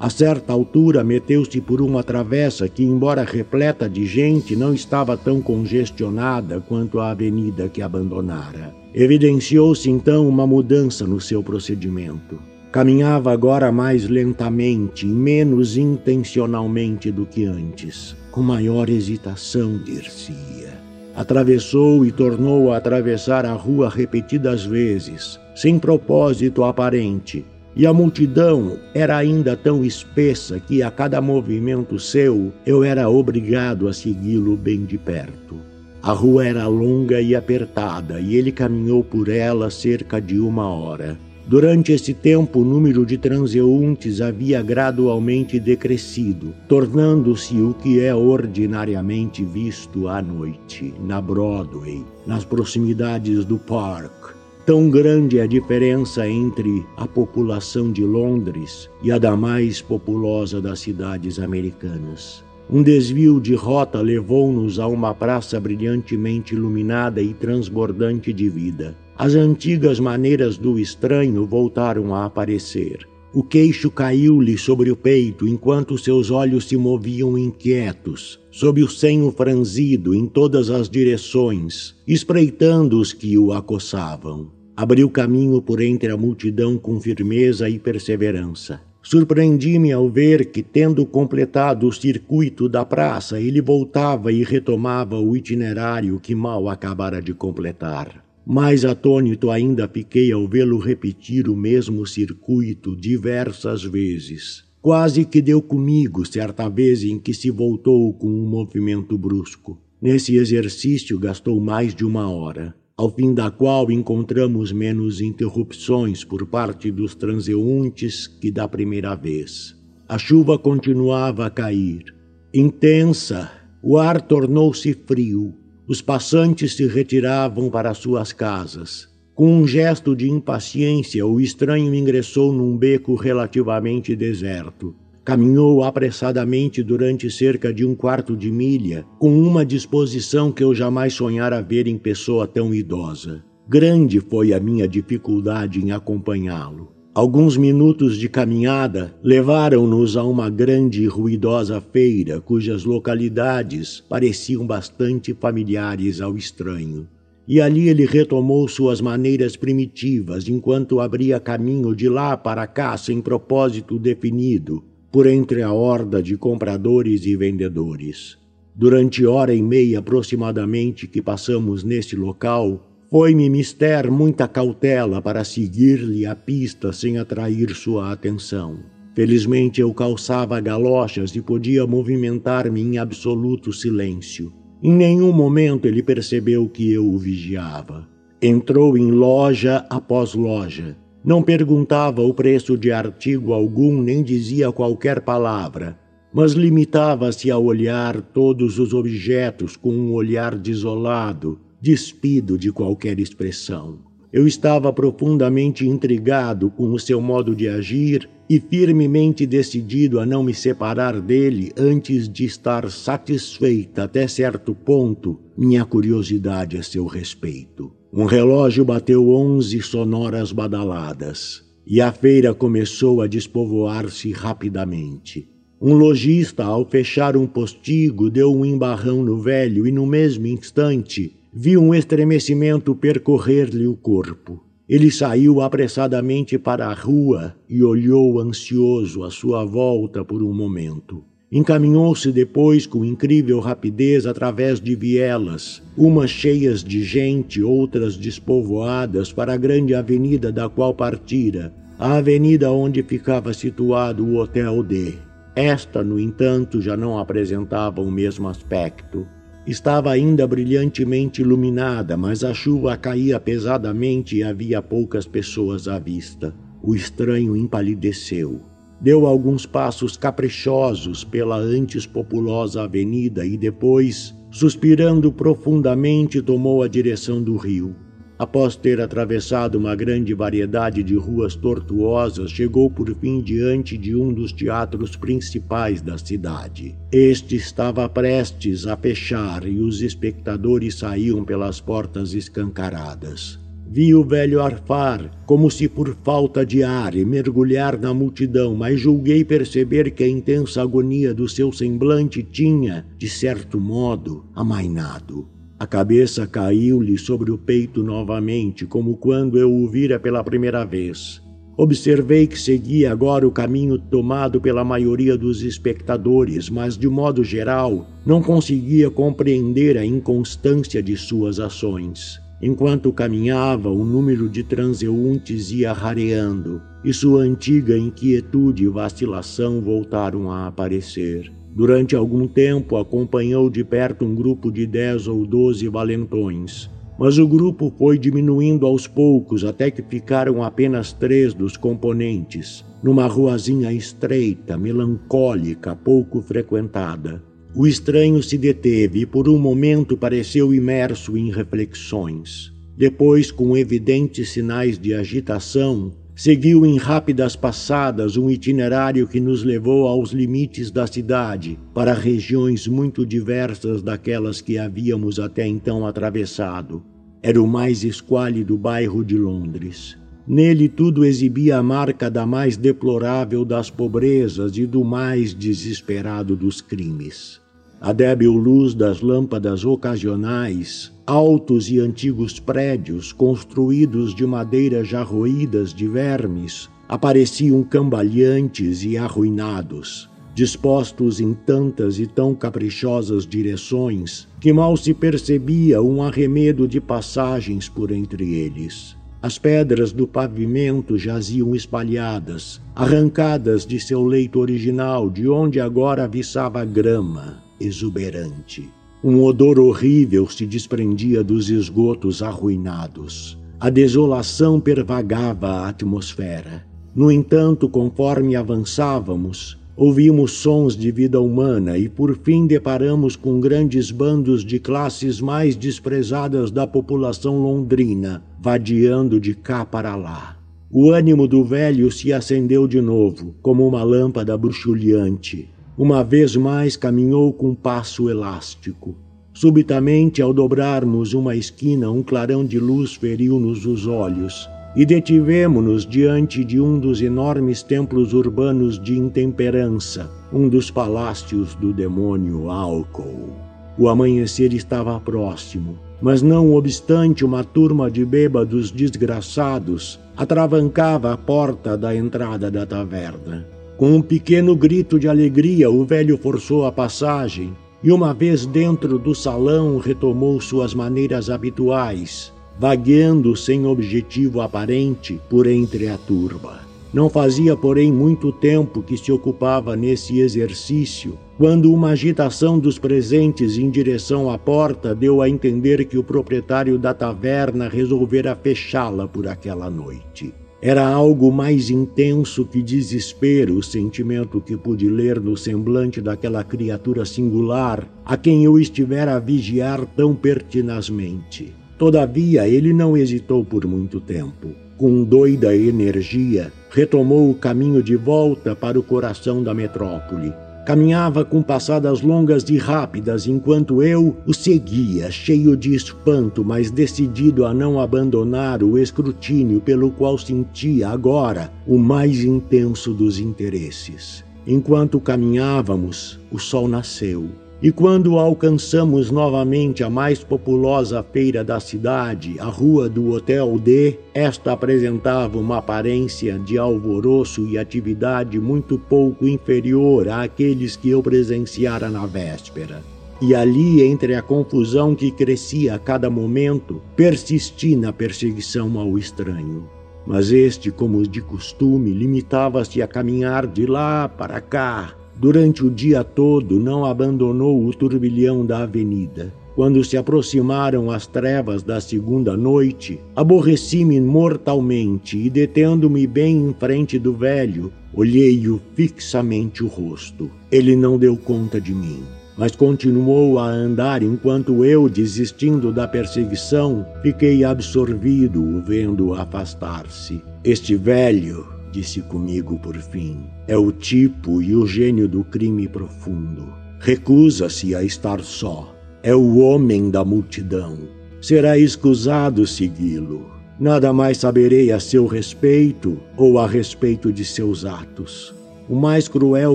A 0.00 0.08
certa 0.08 0.54
altura, 0.54 1.04
meteu-se 1.04 1.60
por 1.60 1.82
uma 1.82 2.02
travessa 2.02 2.70
que, 2.70 2.82
embora 2.82 3.22
repleta 3.22 3.86
de 3.86 4.06
gente, 4.06 4.56
não 4.56 4.72
estava 4.72 5.14
tão 5.14 5.42
congestionada 5.42 6.58
quanto 6.66 6.98
a 6.98 7.10
avenida 7.10 7.68
que 7.68 7.82
abandonara. 7.82 8.74
Evidenciou-se 8.94 9.90
então 9.90 10.26
uma 10.26 10.46
mudança 10.46 11.06
no 11.06 11.20
seu 11.20 11.42
procedimento. 11.42 12.38
Caminhava 12.72 13.30
agora 13.30 13.70
mais 13.70 14.08
lentamente 14.08 15.06
e 15.06 15.10
menos 15.10 15.76
intencionalmente 15.76 17.10
do 17.10 17.26
que 17.26 17.44
antes 17.44 18.16
com 18.36 18.42
maior 18.42 18.90
hesitação, 18.90 19.78
dir-se-ia. 19.78 20.74
Atravessou 21.14 22.04
e 22.04 22.12
tornou 22.12 22.70
a 22.70 22.76
atravessar 22.76 23.46
a 23.46 23.54
rua 23.54 23.88
repetidas 23.88 24.62
vezes, 24.62 25.40
sem 25.54 25.78
propósito 25.78 26.62
aparente, 26.62 27.46
e 27.74 27.86
a 27.86 27.94
multidão 27.94 28.76
era 28.92 29.16
ainda 29.16 29.56
tão 29.56 29.82
espessa 29.82 30.60
que 30.60 30.82
a 30.82 30.90
cada 30.90 31.18
movimento 31.18 31.98
seu 31.98 32.52
eu 32.66 32.84
era 32.84 33.08
obrigado 33.08 33.88
a 33.88 33.92
segui-lo 33.94 34.54
bem 34.54 34.84
de 34.84 34.98
perto. 34.98 35.58
A 36.02 36.12
rua 36.12 36.46
era 36.46 36.66
longa 36.66 37.18
e 37.22 37.34
apertada 37.34 38.20
e 38.20 38.36
ele 38.36 38.52
caminhou 38.52 39.02
por 39.02 39.30
ela 39.30 39.70
cerca 39.70 40.20
de 40.20 40.38
uma 40.38 40.68
hora. 40.68 41.16
Durante 41.48 41.92
esse 41.92 42.12
tempo, 42.12 42.58
o 42.58 42.64
número 42.64 43.06
de 43.06 43.16
transeuntes 43.16 44.20
havia 44.20 44.60
gradualmente 44.60 45.60
decrescido, 45.60 46.52
tornando-se 46.68 47.60
o 47.60 47.72
que 47.72 48.00
é 48.00 48.12
ordinariamente 48.12 49.44
visto 49.44 50.08
à 50.08 50.20
noite, 50.20 50.92
na 51.04 51.20
Broadway, 51.20 52.04
nas 52.26 52.44
proximidades 52.44 53.44
do 53.44 53.58
Park. 53.58 54.34
Tão 54.66 54.90
grande 54.90 55.38
é 55.38 55.42
a 55.42 55.46
diferença 55.46 56.28
entre 56.28 56.84
a 56.96 57.06
população 57.06 57.92
de 57.92 58.04
Londres 58.04 58.90
e 59.00 59.12
a 59.12 59.18
da 59.18 59.36
mais 59.36 59.80
populosa 59.80 60.60
das 60.60 60.80
cidades 60.80 61.38
americanas. 61.38 62.44
Um 62.68 62.82
desvio 62.82 63.40
de 63.40 63.54
rota 63.54 64.00
levou-nos 64.00 64.80
a 64.80 64.88
uma 64.88 65.14
praça 65.14 65.60
brilhantemente 65.60 66.56
iluminada 66.56 67.22
e 67.22 67.32
transbordante 67.32 68.32
de 68.32 68.48
vida. 68.48 68.96
As 69.18 69.34
antigas 69.34 69.98
maneiras 69.98 70.58
do 70.58 70.78
estranho 70.78 71.46
voltaram 71.46 72.14
a 72.14 72.26
aparecer. 72.26 73.08
O 73.32 73.42
queixo 73.42 73.90
caiu-lhe 73.90 74.58
sobre 74.58 74.90
o 74.90 74.96
peito 74.96 75.48
enquanto 75.48 75.96
seus 75.96 76.30
olhos 76.30 76.68
se 76.68 76.76
moviam 76.76 77.36
inquietos, 77.38 78.38
sob 78.50 78.82
o 78.82 78.88
senho 78.88 79.30
franzido 79.30 80.14
em 80.14 80.26
todas 80.26 80.68
as 80.68 80.90
direções, 80.90 81.94
espreitando 82.06 83.00
os 83.00 83.14
que 83.14 83.38
o 83.38 83.54
acossavam. 83.54 84.50
Abriu 84.76 85.08
caminho 85.08 85.62
por 85.62 85.80
entre 85.80 86.10
a 86.10 86.16
multidão 86.16 86.76
com 86.76 87.00
firmeza 87.00 87.70
e 87.70 87.78
perseverança. 87.78 88.82
Surpreendi-me 89.02 89.92
ao 89.92 90.10
ver 90.10 90.50
que, 90.50 90.62
tendo 90.62 91.06
completado 91.06 91.86
o 91.86 91.92
circuito 91.92 92.68
da 92.68 92.84
praça, 92.84 93.40
ele 93.40 93.62
voltava 93.62 94.30
e 94.30 94.44
retomava 94.44 95.18
o 95.18 95.34
itinerário 95.34 96.20
que 96.20 96.34
mal 96.34 96.68
acabara 96.68 97.22
de 97.22 97.32
completar. 97.32 98.25
Mais 98.48 98.84
atônito 98.84 99.50
ainda 99.50 99.88
fiquei 99.88 100.30
ao 100.30 100.46
vê-lo 100.46 100.78
repetir 100.78 101.48
o 101.48 101.56
mesmo 101.56 102.06
circuito 102.06 102.94
diversas 102.94 103.82
vezes. 103.82 104.62
Quase 104.80 105.24
que 105.24 105.42
deu 105.42 105.60
comigo 105.60 106.24
certa 106.24 106.68
vez 106.68 107.02
em 107.02 107.18
que 107.18 107.34
se 107.34 107.50
voltou 107.50 108.14
com 108.14 108.28
um 108.28 108.48
movimento 108.48 109.18
brusco. 109.18 109.76
Nesse 110.00 110.36
exercício 110.36 111.18
gastou 111.18 111.60
mais 111.60 111.92
de 111.92 112.04
uma 112.04 112.30
hora, 112.30 112.72
ao 112.96 113.12
fim 113.12 113.34
da 113.34 113.50
qual 113.50 113.90
encontramos 113.90 114.70
menos 114.70 115.20
interrupções 115.20 116.22
por 116.22 116.46
parte 116.46 116.88
dos 116.92 117.16
transeuntes 117.16 118.28
que 118.28 118.52
da 118.52 118.68
primeira 118.68 119.16
vez. 119.16 119.74
A 120.08 120.18
chuva 120.18 120.56
continuava 120.56 121.46
a 121.46 121.50
cair. 121.50 122.14
Intensa, 122.54 123.50
o 123.82 123.98
ar 123.98 124.20
tornou-se 124.20 124.94
frio 124.94 125.65
os 125.88 126.02
passantes 126.02 126.74
se 126.74 126.86
retiravam 126.86 127.70
para 127.70 127.94
suas 127.94 128.32
casas. 128.32 129.08
Com 129.34 129.60
um 129.60 129.66
gesto 129.66 130.16
de 130.16 130.30
impaciência, 130.30 131.26
o 131.26 131.40
estranho 131.40 131.94
ingressou 131.94 132.52
num 132.52 132.76
beco 132.76 133.14
relativamente 133.14 134.16
deserto. 134.16 134.94
Caminhou 135.24 135.84
apressadamente 135.84 136.82
durante 136.82 137.30
cerca 137.30 137.72
de 137.72 137.84
um 137.84 137.94
quarto 137.94 138.36
de 138.36 138.50
milha, 138.50 139.04
com 139.18 139.38
uma 139.38 139.66
disposição 139.66 140.50
que 140.50 140.64
eu 140.64 140.74
jamais 140.74 141.12
sonhara 141.12 141.60
ver 141.60 141.86
em 141.86 141.98
pessoa 141.98 142.46
tão 142.46 142.74
idosa. 142.74 143.44
Grande 143.68 144.20
foi 144.20 144.54
a 144.54 144.60
minha 144.60 144.88
dificuldade 144.88 145.84
em 145.84 145.90
acompanhá-lo. 145.92 146.95
Alguns 147.16 147.56
minutos 147.56 148.18
de 148.18 148.28
caminhada 148.28 149.16
levaram-nos 149.22 150.18
a 150.18 150.22
uma 150.22 150.50
grande 150.50 151.02
e 151.02 151.06
ruidosa 151.06 151.80
feira, 151.80 152.42
cujas 152.42 152.84
localidades 152.84 154.04
pareciam 154.06 154.66
bastante 154.66 155.32
familiares 155.32 156.20
ao 156.20 156.36
estranho. 156.36 157.08
E 157.48 157.58
ali 157.58 157.88
ele 157.88 158.04
retomou 158.04 158.68
suas 158.68 159.00
maneiras 159.00 159.56
primitivas, 159.56 160.46
enquanto 160.46 161.00
abria 161.00 161.40
caminho 161.40 161.96
de 161.96 162.06
lá 162.06 162.36
para 162.36 162.66
cá 162.66 162.94
sem 162.98 163.22
propósito 163.22 163.98
definido, 163.98 164.84
por 165.10 165.26
entre 165.26 165.62
a 165.62 165.72
horda 165.72 166.22
de 166.22 166.36
compradores 166.36 167.24
e 167.24 167.34
vendedores. 167.34 168.36
Durante 168.74 169.24
hora 169.24 169.54
e 169.54 169.62
meia 169.62 170.00
aproximadamente 170.00 171.06
que 171.06 171.22
passamos 171.22 171.82
neste 171.82 172.14
local, 172.14 172.86
foi-me 173.18 173.48
mister 173.48 174.12
muita 174.12 174.46
cautela 174.46 175.22
para 175.22 175.42
seguir-lhe 175.42 176.26
a 176.26 176.36
pista 176.36 176.92
sem 176.92 177.16
atrair 177.16 177.74
sua 177.74 178.12
atenção. 178.12 178.80
Felizmente 179.14 179.80
eu 179.80 179.94
calçava 179.94 180.60
galochas 180.60 181.34
e 181.34 181.40
podia 181.40 181.86
movimentar-me 181.86 182.78
em 182.78 182.98
absoluto 182.98 183.72
silêncio. 183.72 184.52
Em 184.82 184.92
nenhum 184.92 185.32
momento 185.32 185.88
ele 185.88 186.02
percebeu 186.02 186.68
que 186.68 186.92
eu 186.92 187.06
o 187.06 187.16
vigiava. 187.16 188.06
Entrou 188.42 188.98
em 188.98 189.10
loja 189.10 189.86
após 189.88 190.34
loja. 190.34 190.94
Não 191.24 191.42
perguntava 191.42 192.20
o 192.20 192.34
preço 192.34 192.76
de 192.76 192.92
artigo 192.92 193.54
algum 193.54 194.02
nem 194.02 194.22
dizia 194.22 194.70
qualquer 194.70 195.22
palavra, 195.22 195.98
mas 196.34 196.52
limitava-se 196.52 197.50
a 197.50 197.56
olhar 197.56 198.20
todos 198.20 198.78
os 198.78 198.92
objetos 198.92 199.74
com 199.74 199.90
um 199.90 200.12
olhar 200.12 200.54
desolado, 200.54 201.58
despido 201.86 202.58
de 202.58 202.72
qualquer 202.72 203.20
expressão. 203.20 204.00
Eu 204.32 204.44
estava 204.44 204.92
profundamente 204.92 205.86
intrigado 205.86 206.68
com 206.68 206.92
o 206.92 206.98
seu 206.98 207.20
modo 207.20 207.54
de 207.54 207.68
agir 207.68 208.28
e 208.50 208.58
firmemente 208.58 209.46
decidido 209.46 210.18
a 210.18 210.26
não 210.26 210.42
me 210.42 210.52
separar 210.52 211.20
dele 211.20 211.70
antes 211.78 212.28
de 212.28 212.44
estar 212.44 212.90
satisfeita 212.90 214.02
até 214.02 214.26
certo 214.26 214.74
ponto 214.74 215.38
minha 215.56 215.84
curiosidade 215.84 216.76
a 216.76 216.82
seu 216.82 217.06
respeito. 217.06 217.92
Um 218.12 218.24
relógio 218.24 218.84
bateu 218.84 219.30
onze 219.30 219.80
sonoras 219.80 220.50
badaladas 220.50 221.62
e 221.86 222.00
a 222.00 222.10
feira 222.10 222.52
começou 222.52 223.22
a 223.22 223.28
despovoar-se 223.28 224.32
rapidamente. 224.32 225.48
Um 225.80 225.94
lojista, 225.94 226.64
ao 226.64 226.84
fechar 226.84 227.36
um 227.36 227.46
postigo, 227.46 228.28
deu 228.28 228.52
um 228.52 228.64
embarrão 228.64 229.22
no 229.22 229.38
velho 229.38 229.86
e, 229.86 229.92
no 229.92 230.04
mesmo 230.04 230.48
instante, 230.48 231.36
viu 231.58 231.80
um 231.80 231.94
estremecimento 231.94 232.94
percorrer-lhe 232.94 233.86
o 233.86 233.96
corpo. 233.96 234.62
Ele 234.86 235.10
saiu 235.10 235.62
apressadamente 235.62 236.58
para 236.58 236.86
a 236.86 236.92
rua 236.92 237.56
e 237.66 237.82
olhou 237.82 238.38
ansioso 238.38 239.24
à 239.24 239.30
sua 239.30 239.64
volta 239.64 240.22
por 240.22 240.42
um 240.42 240.52
momento. 240.52 241.24
Encaminhou-se 241.50 242.30
depois 242.30 242.86
com 242.86 243.02
incrível 243.02 243.58
rapidez 243.58 244.26
através 244.26 244.78
de 244.78 244.94
vielas, 244.94 245.82
umas 245.96 246.28
cheias 246.28 246.84
de 246.84 247.02
gente, 247.02 247.62
outras 247.62 248.18
despovoadas, 248.18 249.32
para 249.32 249.54
a 249.54 249.56
grande 249.56 249.94
avenida 249.94 250.52
da 250.52 250.68
qual 250.68 250.92
partira, 250.92 251.72
a 251.98 252.18
avenida 252.18 252.70
onde 252.70 253.02
ficava 253.02 253.54
situado 253.54 254.26
o 254.26 254.36
Hotel 254.36 254.82
D. 254.82 255.14
Esta, 255.54 256.04
no 256.04 256.20
entanto, 256.20 256.82
já 256.82 256.98
não 256.98 257.18
apresentava 257.18 258.02
o 258.02 258.10
mesmo 258.10 258.46
aspecto. 258.46 259.26
Estava 259.66 260.12
ainda 260.12 260.46
brilhantemente 260.46 261.42
iluminada, 261.42 262.16
mas 262.16 262.44
a 262.44 262.54
chuva 262.54 262.96
caía 262.96 263.40
pesadamente 263.40 264.36
e 264.36 264.42
havia 264.44 264.80
poucas 264.80 265.26
pessoas 265.26 265.88
à 265.88 265.98
vista. 265.98 266.54
O 266.80 266.94
estranho 266.94 267.56
empalideceu. 267.56 268.60
Deu 269.00 269.26
alguns 269.26 269.66
passos 269.66 270.16
caprichosos 270.16 271.24
pela 271.24 271.56
antes 271.56 272.06
populosa 272.06 272.84
avenida 272.84 273.44
e 273.44 273.56
depois, 273.58 274.32
suspirando 274.52 275.32
profundamente, 275.32 276.40
tomou 276.40 276.84
a 276.84 276.88
direção 276.88 277.42
do 277.42 277.56
rio. 277.56 278.05
Após 278.38 278.76
ter 278.76 279.00
atravessado 279.00 279.78
uma 279.78 279.96
grande 279.96 280.34
variedade 280.34 281.02
de 281.02 281.16
ruas 281.16 281.54
tortuosas, 281.54 282.50
chegou 282.50 282.90
por 282.90 283.14
fim 283.14 283.40
diante 283.40 283.96
de 283.96 284.14
um 284.14 284.30
dos 284.30 284.52
teatros 284.52 285.16
principais 285.16 286.02
da 286.02 286.18
cidade. 286.18 286.94
Este 287.10 287.56
estava 287.56 288.06
prestes 288.08 288.86
a 288.86 288.94
fechar 288.94 289.66
e 289.66 289.78
os 289.78 290.02
espectadores 290.02 290.98
saíam 290.98 291.44
pelas 291.44 291.80
portas 291.80 292.34
escancaradas. 292.34 293.58
Vi 293.88 294.14
o 294.14 294.22
velho 294.22 294.60
arfar, 294.60 295.30
como 295.46 295.70
se 295.70 295.88
por 295.88 296.14
falta 296.22 296.66
de 296.66 296.82
ar, 296.82 297.14
mergulhar 297.14 297.98
na 297.98 298.12
multidão, 298.12 298.74
mas 298.74 299.00
julguei 299.00 299.44
perceber 299.44 300.10
que 300.10 300.24
a 300.24 300.28
intensa 300.28 300.82
agonia 300.82 301.32
do 301.32 301.48
seu 301.48 301.72
semblante 301.72 302.42
tinha, 302.42 303.06
de 303.16 303.30
certo 303.30 303.80
modo, 303.80 304.44
amainado. 304.54 305.55
A 305.78 305.86
cabeça 305.86 306.46
caiu-lhe 306.46 307.18
sobre 307.18 307.50
o 307.50 307.58
peito 307.58 308.02
novamente, 308.02 308.86
como 308.86 309.16
quando 309.18 309.58
eu 309.58 309.70
o 309.70 309.86
vira 309.86 310.18
pela 310.18 310.42
primeira 310.42 310.84
vez. 310.86 311.42
Observei 311.76 312.46
que 312.46 312.58
seguia 312.58 313.12
agora 313.12 313.46
o 313.46 313.50
caminho 313.50 313.98
tomado 313.98 314.58
pela 314.58 314.82
maioria 314.82 315.36
dos 315.36 315.60
espectadores, 315.60 316.70
mas, 316.70 316.96
de 316.96 317.06
modo 317.06 317.44
geral, 317.44 318.08
não 318.24 318.40
conseguia 318.40 319.10
compreender 319.10 319.98
a 319.98 320.04
inconstância 320.04 321.02
de 321.02 321.14
suas 321.14 321.60
ações. 321.60 322.40
Enquanto 322.62 323.12
caminhava, 323.12 323.90
o 323.90 324.02
número 324.02 324.48
de 324.48 324.62
transeuntes 324.62 325.70
ia 325.70 325.92
rareando, 325.92 326.80
e 327.04 327.12
sua 327.12 327.42
antiga 327.42 327.98
inquietude 327.98 328.84
e 328.84 328.88
vacilação 328.88 329.82
voltaram 329.82 330.50
a 330.50 330.66
aparecer. 330.66 331.52
Durante 331.76 332.16
algum 332.16 332.48
tempo 332.48 332.96
acompanhou 332.96 333.68
de 333.68 333.84
perto 333.84 334.24
um 334.24 334.34
grupo 334.34 334.72
de 334.72 334.86
dez 334.86 335.28
ou 335.28 335.46
doze 335.46 335.86
valentões, 335.88 336.90
mas 337.18 337.36
o 337.36 337.46
grupo 337.46 337.92
foi 337.98 338.18
diminuindo 338.18 338.86
aos 338.86 339.06
poucos 339.06 339.62
até 339.62 339.90
que 339.90 340.00
ficaram 340.00 340.62
apenas 340.62 341.12
três 341.12 341.52
dos 341.52 341.76
componentes, 341.76 342.82
numa 343.02 343.26
ruazinha 343.26 343.92
estreita, 343.92 344.78
melancólica, 344.78 345.94
pouco 345.94 346.40
frequentada. 346.40 347.42
O 347.74 347.86
estranho 347.86 348.42
se 348.42 348.56
deteve 348.56 349.20
e 349.20 349.26
por 349.26 349.46
um 349.46 349.58
momento 349.58 350.16
pareceu 350.16 350.72
imerso 350.72 351.36
em 351.36 351.50
reflexões. 351.50 352.72
Depois, 352.96 353.50
com 353.50 353.76
evidentes 353.76 354.48
sinais 354.48 354.98
de 354.98 355.12
agitação, 355.12 356.10
seguiu 356.36 356.84
em 356.84 356.98
rápidas 356.98 357.56
passadas 357.56 358.36
um 358.36 358.50
itinerário 358.50 359.26
que 359.26 359.40
nos 359.40 359.64
levou 359.64 360.06
aos 360.06 360.32
limites 360.32 360.90
da 360.90 361.06
cidade, 361.06 361.78
para 361.94 362.12
regiões 362.12 362.86
muito 362.86 363.24
diversas 363.24 364.02
daquelas 364.02 364.60
que 364.60 364.76
havíamos 364.76 365.40
até 365.40 365.66
então 365.66 366.06
atravessado. 366.06 367.02
Era 367.42 367.60
o 367.60 367.66
mais 367.66 368.04
esquálido 368.04 368.76
bairro 368.76 369.24
de 369.24 369.38
Londres. 369.38 370.18
Nele 370.46 370.90
tudo 370.90 371.24
exibia 371.24 371.78
a 371.78 371.82
marca 371.82 372.30
da 372.30 372.44
mais 372.44 372.76
deplorável 372.76 373.64
das 373.64 373.88
pobrezas 373.88 374.76
e 374.76 374.84
do 374.86 375.02
mais 375.02 375.54
desesperado 375.54 376.54
dos 376.54 376.82
crimes. 376.82 377.65
A 378.06 378.12
débil 378.12 378.52
luz 378.52 378.94
das 378.94 379.20
lâmpadas 379.20 379.84
ocasionais, 379.84 381.12
altos 381.26 381.90
e 381.90 381.98
antigos 381.98 382.60
prédios 382.60 383.32
construídos 383.32 384.32
de 384.32 384.46
madeiras 384.46 385.08
já 385.08 385.24
roídas 385.24 385.92
de 385.92 386.06
vermes, 386.06 386.88
apareciam 387.08 387.82
cambaleantes 387.82 389.02
e 389.02 389.18
arruinados, 389.18 390.30
dispostos 390.54 391.40
em 391.40 391.52
tantas 391.52 392.20
e 392.20 392.28
tão 392.28 392.54
caprichosas 392.54 393.44
direções 393.44 394.46
que 394.60 394.72
mal 394.72 394.96
se 394.96 395.12
percebia 395.12 396.00
um 396.00 396.22
arremedo 396.22 396.86
de 396.86 397.00
passagens 397.00 397.88
por 397.88 398.12
entre 398.12 398.54
eles. 398.54 399.16
As 399.42 399.58
pedras 399.58 400.12
do 400.12 400.28
pavimento 400.28 401.18
jaziam 401.18 401.74
espalhadas, 401.74 402.80
arrancadas 402.94 403.84
de 403.84 403.98
seu 403.98 404.24
leito 404.24 404.60
original, 404.60 405.28
de 405.28 405.48
onde 405.48 405.80
agora 405.80 406.28
viçava 406.28 406.84
grama 406.84 407.65
exuberante. 407.80 408.88
Um 409.24 409.42
odor 409.42 409.78
horrível 409.78 410.48
se 410.48 410.66
desprendia 410.66 411.42
dos 411.42 411.70
esgotos 411.70 412.42
arruinados. 412.42 413.58
A 413.80 413.90
desolação 413.90 414.78
pervagava 414.78 415.68
a 415.68 415.88
atmosfera. 415.88 416.86
No 417.14 417.30
entanto, 417.30 417.88
conforme 417.88 418.54
avançávamos, 418.54 419.78
ouvimos 419.96 420.52
sons 420.52 420.96
de 420.96 421.10
vida 421.10 421.40
humana 421.40 421.96
e 421.96 422.08
por 422.08 422.36
fim 422.36 422.66
deparamos 422.66 423.36
com 423.36 423.58
grandes 423.58 424.10
bandos 424.10 424.64
de 424.64 424.78
classes 424.78 425.40
mais 425.40 425.74
desprezadas 425.74 426.70
da 426.70 426.86
população 426.86 427.58
londrina, 427.58 428.42
vadiando 428.60 429.40
de 429.40 429.54
cá 429.54 429.84
para 429.84 430.14
lá. 430.14 430.56
O 430.90 431.10
ânimo 431.10 431.48
do 431.48 431.64
velho 431.64 432.12
se 432.12 432.32
acendeu 432.32 432.86
de 432.86 433.00
novo, 433.00 433.54
como 433.60 433.88
uma 433.88 434.02
lâmpada 434.02 434.56
bruxuleante. 434.56 435.68
Uma 435.98 436.22
vez 436.22 436.54
mais 436.54 436.94
caminhou 436.94 437.50
com 437.54 437.74
passo 437.74 438.28
elástico. 438.28 439.14
Subitamente, 439.54 440.42
ao 440.42 440.52
dobrarmos 440.52 441.32
uma 441.32 441.56
esquina, 441.56 442.10
um 442.10 442.22
clarão 442.22 442.66
de 442.66 442.78
luz 442.78 443.14
feriu-nos 443.14 443.86
os 443.86 444.06
olhos 444.06 444.68
e 444.94 445.06
detivemo-nos 445.06 446.04
diante 446.04 446.62
de 446.62 446.78
um 446.78 446.98
dos 446.98 447.22
enormes 447.22 447.82
templos 447.82 448.34
urbanos 448.34 449.00
de 449.00 449.16
intemperança, 449.18 450.30
um 450.52 450.68
dos 450.68 450.90
palácios 450.90 451.74
do 451.74 451.94
demônio 451.94 452.70
álcool. 452.70 453.54
O 453.96 454.10
amanhecer 454.10 454.74
estava 454.74 455.18
próximo, 455.18 455.98
mas 456.20 456.42
não 456.42 456.74
obstante 456.74 457.42
uma 457.42 457.64
turma 457.64 458.10
de 458.10 458.22
bêbados 458.22 458.90
desgraçados 458.90 460.20
atravancava 460.36 461.32
a 461.32 461.38
porta 461.38 461.96
da 461.96 462.14
entrada 462.14 462.70
da 462.70 462.84
taverna. 462.84 463.75
Com 463.96 464.10
um 464.10 464.20
pequeno 464.20 464.76
grito 464.76 465.18
de 465.18 465.26
alegria, 465.26 465.90
o 465.90 466.04
velho 466.04 466.36
forçou 466.36 466.84
a 466.84 466.92
passagem 466.92 467.72
e, 468.02 468.12
uma 468.12 468.34
vez 468.34 468.66
dentro 468.66 469.18
do 469.18 469.34
salão, 469.34 469.96
retomou 469.96 470.60
suas 470.60 470.92
maneiras 470.92 471.48
habituais, 471.48 472.52
vagueando 472.78 473.56
sem 473.56 473.86
objetivo 473.86 474.60
aparente 474.60 475.40
por 475.48 475.66
entre 475.66 476.08
a 476.08 476.18
turba. 476.18 476.80
Não 477.10 477.30
fazia, 477.30 477.74
porém, 477.74 478.12
muito 478.12 478.52
tempo 478.52 479.02
que 479.02 479.16
se 479.16 479.32
ocupava 479.32 479.96
nesse 479.96 480.40
exercício, 480.40 481.38
quando 481.56 481.90
uma 481.90 482.10
agitação 482.10 482.78
dos 482.78 482.98
presentes 482.98 483.78
em 483.78 483.88
direção 483.88 484.50
à 484.50 484.58
porta 484.58 485.14
deu 485.14 485.40
a 485.40 485.48
entender 485.48 486.04
que 486.04 486.18
o 486.18 486.22
proprietário 486.22 486.98
da 486.98 487.14
taverna 487.14 487.88
resolvera 487.88 488.54
fechá-la 488.54 489.26
por 489.26 489.48
aquela 489.48 489.88
noite. 489.88 490.52
Era 490.86 491.04
algo 491.04 491.50
mais 491.50 491.90
intenso 491.90 492.64
que 492.64 492.80
desespero, 492.80 493.76
o 493.76 493.82
sentimento 493.82 494.60
que 494.60 494.76
pude 494.76 495.08
ler 495.08 495.40
no 495.40 495.56
semblante 495.56 496.20
daquela 496.20 496.62
criatura 496.62 497.24
singular 497.24 498.08
a 498.24 498.36
quem 498.36 498.62
eu 498.62 498.78
estivera 498.78 499.34
a 499.34 499.40
vigiar 499.40 500.06
tão 500.06 500.32
pertinazmente. 500.32 501.74
Todavia, 501.98 502.68
ele 502.68 502.92
não 502.92 503.16
hesitou 503.16 503.64
por 503.64 503.84
muito 503.84 504.20
tempo. 504.20 504.68
Com 504.96 505.24
doida 505.24 505.74
energia, 505.74 506.72
retomou 506.92 507.50
o 507.50 507.54
caminho 507.56 508.00
de 508.00 508.14
volta 508.14 508.76
para 508.76 508.96
o 508.96 509.02
coração 509.02 509.64
da 509.64 509.74
metrópole 509.74 510.52
Caminhava 510.86 511.44
com 511.44 511.64
passadas 511.64 512.20
longas 512.20 512.62
e 512.68 512.78
rápidas 512.78 513.48
enquanto 513.48 514.04
eu 514.04 514.36
o 514.46 514.54
seguia, 514.54 515.32
cheio 515.32 515.76
de 515.76 515.96
espanto, 515.96 516.64
mas 516.64 516.92
decidido 516.92 517.66
a 517.66 517.74
não 517.74 517.98
abandonar 517.98 518.84
o 518.84 518.96
escrutínio 518.96 519.80
pelo 519.80 520.12
qual 520.12 520.38
sentia 520.38 521.08
agora 521.08 521.72
o 521.88 521.98
mais 521.98 522.44
intenso 522.44 523.12
dos 523.12 523.40
interesses. 523.40 524.44
Enquanto 524.64 525.18
caminhávamos, 525.18 526.38
o 526.52 526.58
sol 526.60 526.86
nasceu. 526.86 527.65
E 527.82 527.92
quando 527.92 528.38
alcançamos 528.38 529.30
novamente 529.30 530.02
a 530.02 530.08
mais 530.08 530.42
populosa 530.42 531.22
feira 531.22 531.62
da 531.62 531.78
cidade, 531.78 532.58
a 532.58 532.64
rua 532.64 533.06
do 533.06 533.32
Hotel 533.32 533.78
D, 533.78 534.18
esta 534.32 534.72
apresentava 534.72 535.58
uma 535.58 535.76
aparência 535.76 536.58
de 536.58 536.78
alvoroço 536.78 537.66
e 537.66 537.76
atividade 537.76 538.58
muito 538.58 538.98
pouco 538.98 539.46
inferior 539.46 540.26
àqueles 540.26 540.96
que 540.96 541.10
eu 541.10 541.22
presenciara 541.22 542.08
na 542.08 542.24
véspera. 542.24 543.02
E 543.42 543.54
ali, 543.54 544.02
entre 544.02 544.34
a 544.34 544.40
confusão 544.40 545.14
que 545.14 545.30
crescia 545.30 545.96
a 545.96 545.98
cada 545.98 546.30
momento, 546.30 547.02
persisti 547.14 547.94
na 547.94 548.10
perseguição 548.10 548.98
ao 548.98 549.18
estranho. 549.18 549.86
Mas 550.26 550.50
este, 550.50 550.90
como 550.90 551.22
de 551.28 551.42
costume, 551.42 552.10
limitava-se 552.10 553.02
a 553.02 553.06
caminhar 553.06 553.66
de 553.66 553.84
lá 553.84 554.26
para 554.26 554.62
cá, 554.62 555.14
Durante 555.38 555.84
o 555.84 555.90
dia 555.90 556.24
todo 556.24 556.80
não 556.80 557.04
abandonou 557.04 557.84
o 557.84 557.92
turbilhão 557.92 558.64
da 558.64 558.84
avenida. 558.84 559.52
Quando 559.74 560.02
se 560.02 560.16
aproximaram 560.16 561.10
as 561.10 561.26
trevas 561.26 561.82
da 561.82 562.00
segunda 562.00 562.56
noite, 562.56 563.20
aborreci-me 563.36 564.18
mortalmente 564.18 565.36
e, 565.36 565.50
detendo-me 565.50 566.26
bem 566.26 566.56
em 566.56 566.72
frente 566.72 567.18
do 567.18 567.34
velho, 567.34 567.92
olhei-o 568.14 568.80
fixamente 568.94 569.84
o 569.84 569.86
rosto. 569.86 570.50
Ele 570.72 570.96
não 570.96 571.18
deu 571.18 571.36
conta 571.36 571.78
de 571.78 571.94
mim, 571.94 572.22
mas 572.56 572.74
continuou 572.74 573.58
a 573.58 573.66
andar 573.66 574.22
enquanto 574.22 574.82
eu, 574.82 575.10
desistindo 575.10 575.92
da 575.92 576.08
perseguição, 576.08 577.04
fiquei 577.20 577.62
absorvido 577.62 578.82
vendo-o 578.86 579.34
afastar-se. 579.34 580.42
Este 580.64 580.96
velho 580.96 581.75
disse 581.96 582.20
comigo 582.20 582.78
por 582.78 582.94
fim. 582.96 583.38
É 583.66 583.74
o 583.74 583.90
tipo 583.90 584.60
e 584.60 584.76
o 584.76 584.86
gênio 584.86 585.26
do 585.26 585.42
crime 585.42 585.88
profundo. 585.88 586.68
Recusa-se 587.00 587.94
a 587.94 588.04
estar 588.04 588.42
só. 588.42 588.94
É 589.22 589.34
o 589.34 589.56
homem 589.60 590.10
da 590.10 590.22
multidão. 590.22 590.98
Será 591.40 591.78
escusado 591.78 592.66
segui-lo. 592.66 593.50
Nada 593.80 594.12
mais 594.12 594.36
saberei 594.36 594.92
a 594.92 595.00
seu 595.00 595.26
respeito 595.26 596.18
ou 596.36 596.58
a 596.58 596.66
respeito 596.66 597.32
de 597.32 597.46
seus 597.46 597.86
atos. 597.86 598.54
O 598.90 598.94
mais 598.94 599.26
cruel 599.26 599.74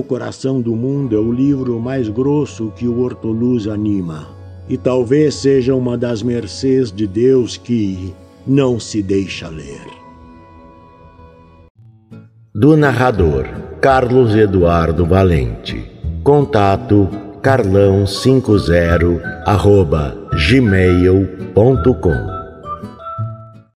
coração 0.00 0.60
do 0.60 0.76
mundo 0.76 1.16
é 1.16 1.18
o 1.18 1.32
livro 1.32 1.80
mais 1.80 2.08
grosso 2.08 2.72
que 2.76 2.86
o 2.86 3.00
Hortoluz 3.00 3.66
anima. 3.66 4.28
E 4.68 4.76
talvez 4.76 5.34
seja 5.34 5.74
uma 5.74 5.98
das 5.98 6.22
mercês 6.22 6.92
de 6.92 7.04
Deus 7.04 7.56
que 7.56 8.14
não 8.46 8.78
se 8.78 9.02
deixa 9.02 9.48
ler 9.48 10.01
do 12.62 12.76
narrador 12.76 13.44
Carlos 13.80 14.36
Eduardo 14.36 15.04
Valente. 15.04 15.84
Contato 16.22 17.08
carlão50 17.42 19.20
arroba 19.44 20.16
gmail.com 20.48 22.41